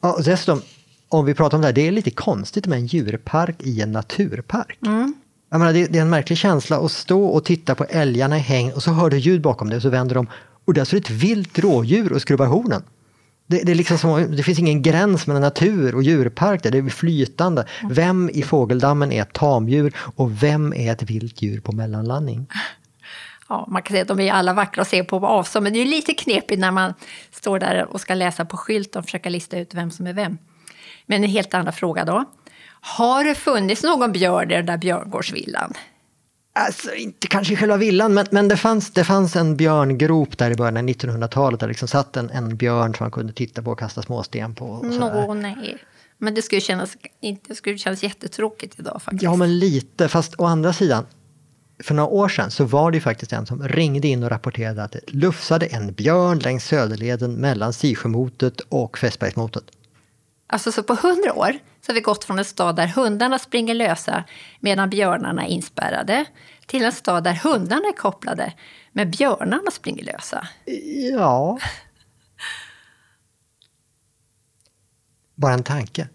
Ja, 0.00 0.12
och 0.12 0.24
dessutom, 0.24 0.62
om 1.08 1.24
vi 1.24 1.34
pratar 1.34 1.58
om 1.58 1.60
det 1.62 1.68
här, 1.68 1.74
det 1.74 1.88
är 1.88 1.92
lite 1.92 2.10
konstigt 2.10 2.66
med 2.66 2.78
en 2.78 2.86
djurpark 2.86 3.56
i 3.62 3.80
en 3.80 3.92
naturpark. 3.92 4.78
Jag 5.50 5.58
menar, 5.58 5.72
det, 5.72 5.86
det 5.86 5.98
är 5.98 6.02
en 6.02 6.10
märklig 6.10 6.38
känsla 6.38 6.78
att 6.78 6.92
stå 6.92 7.24
och 7.24 7.44
titta 7.44 7.74
på 7.74 7.84
älgarna 7.84 8.36
i 8.36 8.40
häng 8.40 8.72
och 8.72 8.82
så 8.82 8.90
hör 8.90 9.10
du 9.10 9.16
ljud 9.16 9.40
bakom 9.40 9.68
dig 9.68 9.76
och 9.76 9.82
så 9.82 9.88
vänder 9.88 10.14
de 10.14 10.26
och 10.64 10.74
där 10.74 10.84
står 10.84 10.96
ett 10.98 11.10
vilt 11.10 11.58
rådjur 11.58 12.12
och 12.12 12.22
skruvar 12.22 12.46
hornen. 12.46 12.82
Det, 13.46 13.62
det, 13.62 13.72
är 13.72 13.76
liksom 13.76 13.98
som, 13.98 14.36
det 14.36 14.42
finns 14.42 14.58
ingen 14.58 14.82
gräns 14.82 15.26
mellan 15.26 15.42
natur 15.42 15.94
och 15.94 16.02
djurpark 16.02 16.62
där, 16.62 16.70
det 16.70 16.78
är 16.78 16.88
flytande. 16.88 17.64
Vem 17.90 18.30
i 18.32 18.42
fågeldammen 18.42 19.12
är 19.12 19.22
ett 19.22 19.32
tamdjur 19.32 19.96
och 20.16 20.42
vem 20.42 20.72
är 20.72 20.92
ett 20.92 21.02
vilt 21.02 21.42
djur 21.42 21.60
på 21.60 21.72
mellanlandning? 21.72 22.46
Ja, 23.50 23.66
man 23.68 23.82
kan 23.82 23.94
säga 23.94 24.02
att 24.02 24.08
de 24.08 24.20
är 24.20 24.32
alla 24.32 24.52
vackra 24.52 24.82
att 24.82 24.88
se 24.88 25.04
på 25.04 25.26
avstånd, 25.26 25.64
men 25.64 25.72
det 25.72 25.78
är 25.78 25.84
lite 25.84 26.14
knepigt 26.14 26.60
när 26.60 26.70
man 26.70 26.94
står 27.30 27.58
där 27.58 27.86
och 27.90 28.00
ska 28.00 28.14
läsa 28.14 28.44
på 28.44 28.56
skylt 28.56 28.96
och 28.96 29.04
försöka 29.04 29.28
lista 29.28 29.58
ut 29.58 29.74
vem 29.74 29.90
som 29.90 30.06
är 30.06 30.12
vem. 30.12 30.38
Men 31.06 31.24
en 31.24 31.30
helt 31.30 31.54
annan 31.54 31.72
fråga 31.72 32.04
då. 32.04 32.24
Har 32.80 33.24
det 33.24 33.34
funnits 33.34 33.82
någon 33.82 34.12
björn 34.12 34.50
i 34.50 34.54
den 34.54 34.66
där 34.66 34.76
björngårdsvillan? 34.76 35.72
Alltså 36.52 36.94
inte 36.94 37.26
kanske 37.26 37.54
i 37.54 37.56
själva 37.56 37.76
villan, 37.76 38.14
men, 38.14 38.26
men 38.30 38.48
det, 38.48 38.56
fanns, 38.56 38.90
det 38.90 39.04
fanns 39.04 39.36
en 39.36 39.56
björngrop 39.56 40.38
där 40.38 40.50
i 40.50 40.54
början 40.54 40.76
av 40.76 40.82
1900-talet 40.82 41.60
där 41.60 41.68
liksom 41.68 41.88
satt 41.88 42.16
en, 42.16 42.30
en 42.30 42.56
björn 42.56 42.94
som 42.94 43.04
man 43.04 43.10
kunde 43.10 43.32
titta 43.32 43.62
på 43.62 43.70
och 43.70 43.78
kasta 43.78 44.02
småsten 44.02 44.54
på. 44.54 44.66
Och 44.66 45.36
nej. 45.36 45.78
Men 46.18 46.34
det 46.34 46.42
skulle 46.42 46.60
kännas, 46.60 46.96
inte, 47.20 47.42
det 47.48 47.54
skulle 47.54 47.78
kännas 47.78 48.02
jättetråkigt 48.02 48.78
idag 48.78 49.02
faktiskt. 49.02 49.22
Ja, 49.22 49.36
men 49.36 49.58
lite. 49.58 50.08
Fast 50.08 50.34
å 50.40 50.44
andra 50.44 50.72
sidan, 50.72 51.06
för 51.82 51.94
några 51.94 52.08
år 52.08 52.28
sedan 52.28 52.50
så 52.50 52.64
var 52.64 52.90
det 52.90 52.96
ju 52.96 53.00
faktiskt 53.00 53.32
en 53.32 53.46
som 53.46 53.68
ringde 53.68 54.08
in 54.08 54.22
och 54.22 54.30
rapporterade 54.30 54.82
att 54.82 54.92
det 54.92 55.00
lufsade 55.06 55.66
en 55.66 55.92
björn 55.92 56.38
längs 56.38 56.64
Söderleden 56.64 57.34
mellan 57.34 57.72
Sisjömotet 57.72 58.60
och 58.60 58.98
Fässbergsmotet. 58.98 59.64
Alltså 60.46 60.72
så 60.72 60.82
på 60.82 60.94
hundra 60.94 61.34
år 61.34 61.52
så 61.80 61.92
har 61.92 61.94
vi 61.94 62.00
gått 62.00 62.24
från 62.24 62.38
en 62.38 62.44
stad 62.44 62.76
där 62.76 62.86
hundarna 62.86 63.38
springer 63.38 63.74
lösa 63.74 64.24
medan 64.60 64.90
björnarna 64.90 65.46
är 65.46 65.48
inspärrade 65.48 66.24
till 66.66 66.84
en 66.84 66.92
stad 66.92 67.24
där 67.24 67.34
hundarna 67.34 67.88
är 67.88 67.96
kopplade 67.96 68.52
men 68.92 69.10
björnarna 69.10 69.70
springer 69.70 70.04
lösa. 70.04 70.48
Ja. 71.12 71.58
Bara 75.34 75.54
en 75.54 75.62
tanke. 75.62 76.08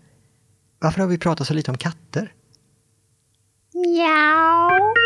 Varför 0.79 1.01
har 1.01 1.07
vi 1.07 1.17
pratat 1.17 1.47
så 1.47 1.53
lite 1.53 1.71
om 1.71 1.77
katter? 1.77 2.33
Mjau. 3.73 5.04